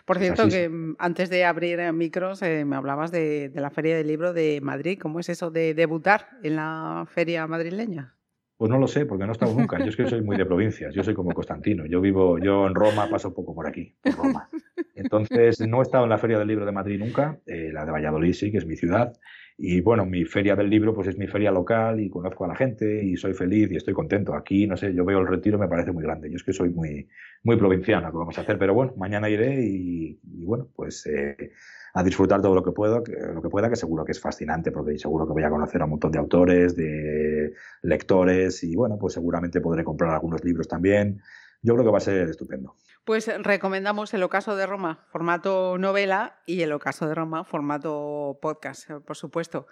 Por 0.06 0.18
cierto, 0.18 0.48
que 0.48 0.68
mm, 0.68 0.96
antes 0.98 1.30
de 1.30 1.46
abrir 1.46 1.94
micros 1.94 2.42
eh, 2.42 2.66
me 2.66 2.76
hablabas 2.76 3.12
de, 3.12 3.50
de, 3.50 3.62
la 3.62 3.70
Feria 3.70 3.96
del 3.96 4.08
Libro 4.08 4.34
de 4.34 4.60
Madrid. 4.60 4.98
¿Cómo 5.00 5.20
es 5.20 5.30
eso 5.30 5.52
de 5.52 5.76
debutar 5.76 6.30
en 6.42 6.56
la 6.56 7.06
feria 7.08 7.46
madrileña? 7.46 8.16
Pues 8.58 8.70
no 8.70 8.78
lo 8.78 8.88
sé, 8.88 9.06
porque 9.06 9.26
no 9.26 9.32
he 9.32 9.34
estado 9.34 9.54
nunca. 9.54 9.80
Yo 9.80 9.86
es 9.86 9.96
que 9.96 10.08
soy 10.08 10.22
muy 10.22 10.38
de 10.38 10.46
provincias, 10.46 10.94
yo 10.94 11.04
soy 11.04 11.14
como 11.14 11.34
Constantino. 11.34 11.86
Yo 11.86 12.00
vivo, 12.02 12.38
yo 12.38 12.68
en 12.68 12.76
Roma 12.76 13.08
paso 13.10 13.34
poco 13.34 13.54
por 13.56 13.68
aquí, 13.68 13.96
Roma. 14.16 14.50
Entonces, 14.96 15.60
no 15.68 15.80
he 15.80 15.82
estado 15.82 16.04
en 16.04 16.12
la 16.12 16.18
Feria 16.18 16.38
del 16.38 16.48
Libro 16.48 16.66
de 16.66 16.72
Madrid 16.72 17.00
nunca, 17.00 17.40
eh, 17.46 17.72
la 17.74 17.86
de 17.86 17.92
Valladolid 17.92 18.34
sí, 18.34 18.52
que 18.52 18.60
es 18.60 18.66
mi 18.66 18.76
ciudad. 18.76 19.14
Y 19.58 19.82
bueno, 19.82 20.06
mi 20.06 20.26
feria 20.26 20.56
del 20.56 20.70
libro 20.70 20.96
pues 20.96 21.08
es 21.08 21.18
mi 21.18 21.28
feria 21.28 21.52
local 21.52 22.00
y 22.00 22.10
conozco 22.10 22.46
a 22.46 22.48
la 22.48 22.56
gente 22.56 23.04
y 23.04 23.16
soy 23.16 23.34
feliz 23.34 23.72
y 23.72 23.76
estoy 23.76 23.94
contento. 23.94 24.34
Aquí, 24.34 24.66
no 24.66 24.76
sé, 24.76 24.94
yo 24.94 25.06
veo 25.06 25.20
el 25.20 25.28
retiro, 25.28 25.60
me 25.60 25.68
parece 25.68 25.92
muy 25.92 26.04
grande. 26.04 26.30
Yo 26.30 26.38
es 26.38 26.44
que 26.44 26.54
soy 26.54 26.70
muy, 26.70 27.08
muy 27.44 27.56
provinciano, 27.58 28.12
que 28.12 28.18
vamos 28.18 28.38
a 28.38 28.42
hacer? 28.42 28.58
Pero 28.58 28.74
bueno, 28.74 28.94
mañana 28.98 29.30
iré 29.30 29.64
y, 29.64 30.20
bueno, 30.46 30.70
pues 30.76 31.06
eh, 31.06 31.52
a 31.94 32.04
disfrutar 32.04 32.42
todo 32.42 32.56
lo 32.56 32.64
que 32.64 32.72
puedo, 32.72 33.04
lo 33.06 33.42
que 33.42 33.50
pueda, 33.50 33.70
que 33.70 33.76
seguro 33.76 34.04
que 34.04 34.14
es 34.14 34.20
fascinante, 34.20 34.72
porque 34.72 34.98
seguro 34.98 35.28
que 35.28 35.34
voy 35.34 35.44
a 35.44 35.50
conocer 35.50 35.82
a 35.82 35.86
un 35.86 35.92
montón 35.92 36.12
de 36.12 36.20
autores, 36.20 36.76
de 36.76 37.54
lectores 37.84 38.64
y 38.64 38.76
bueno, 38.76 38.98
pues 38.98 39.14
seguramente 39.14 39.62
podré 39.62 39.84
comprar 39.84 40.12
algunos 40.12 40.44
libros 40.44 40.68
también. 40.68 41.22
Yo 41.62 41.74
creo 41.76 41.86
que 41.86 41.92
va 41.92 41.98
a 41.98 42.02
ser 42.02 42.30
estupendo. 42.30 42.76
Pues 43.06 43.32
recomendamos 43.42 44.14
el 44.14 44.24
Ocaso 44.24 44.56
de 44.56 44.66
Roma, 44.66 45.06
formato 45.12 45.78
novela, 45.78 46.42
y 46.46 46.62
el 46.62 46.74
Ocaso 46.74 47.08
de 47.08 47.16
Roma, 47.16 47.44
formato 47.44 48.40
podcast, 48.42 48.90
por 49.06 49.16
supuesto. 49.16 49.68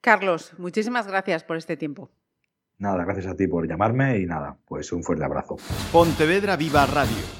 Carlos, 0.00 0.54
muchísimas 0.58 1.06
gracias 1.06 1.44
por 1.44 1.56
este 1.56 1.76
tiempo. 1.76 2.10
Nada, 2.78 3.04
gracias 3.04 3.26
a 3.26 3.36
ti 3.36 3.46
por 3.46 3.68
llamarme 3.68 4.18
y 4.18 4.26
nada, 4.26 4.56
pues 4.66 4.90
un 4.92 5.02
fuerte 5.02 5.24
abrazo. 5.24 5.56
Pontevedra 5.92 6.56
Viva 6.56 6.86
Radio. 6.86 7.39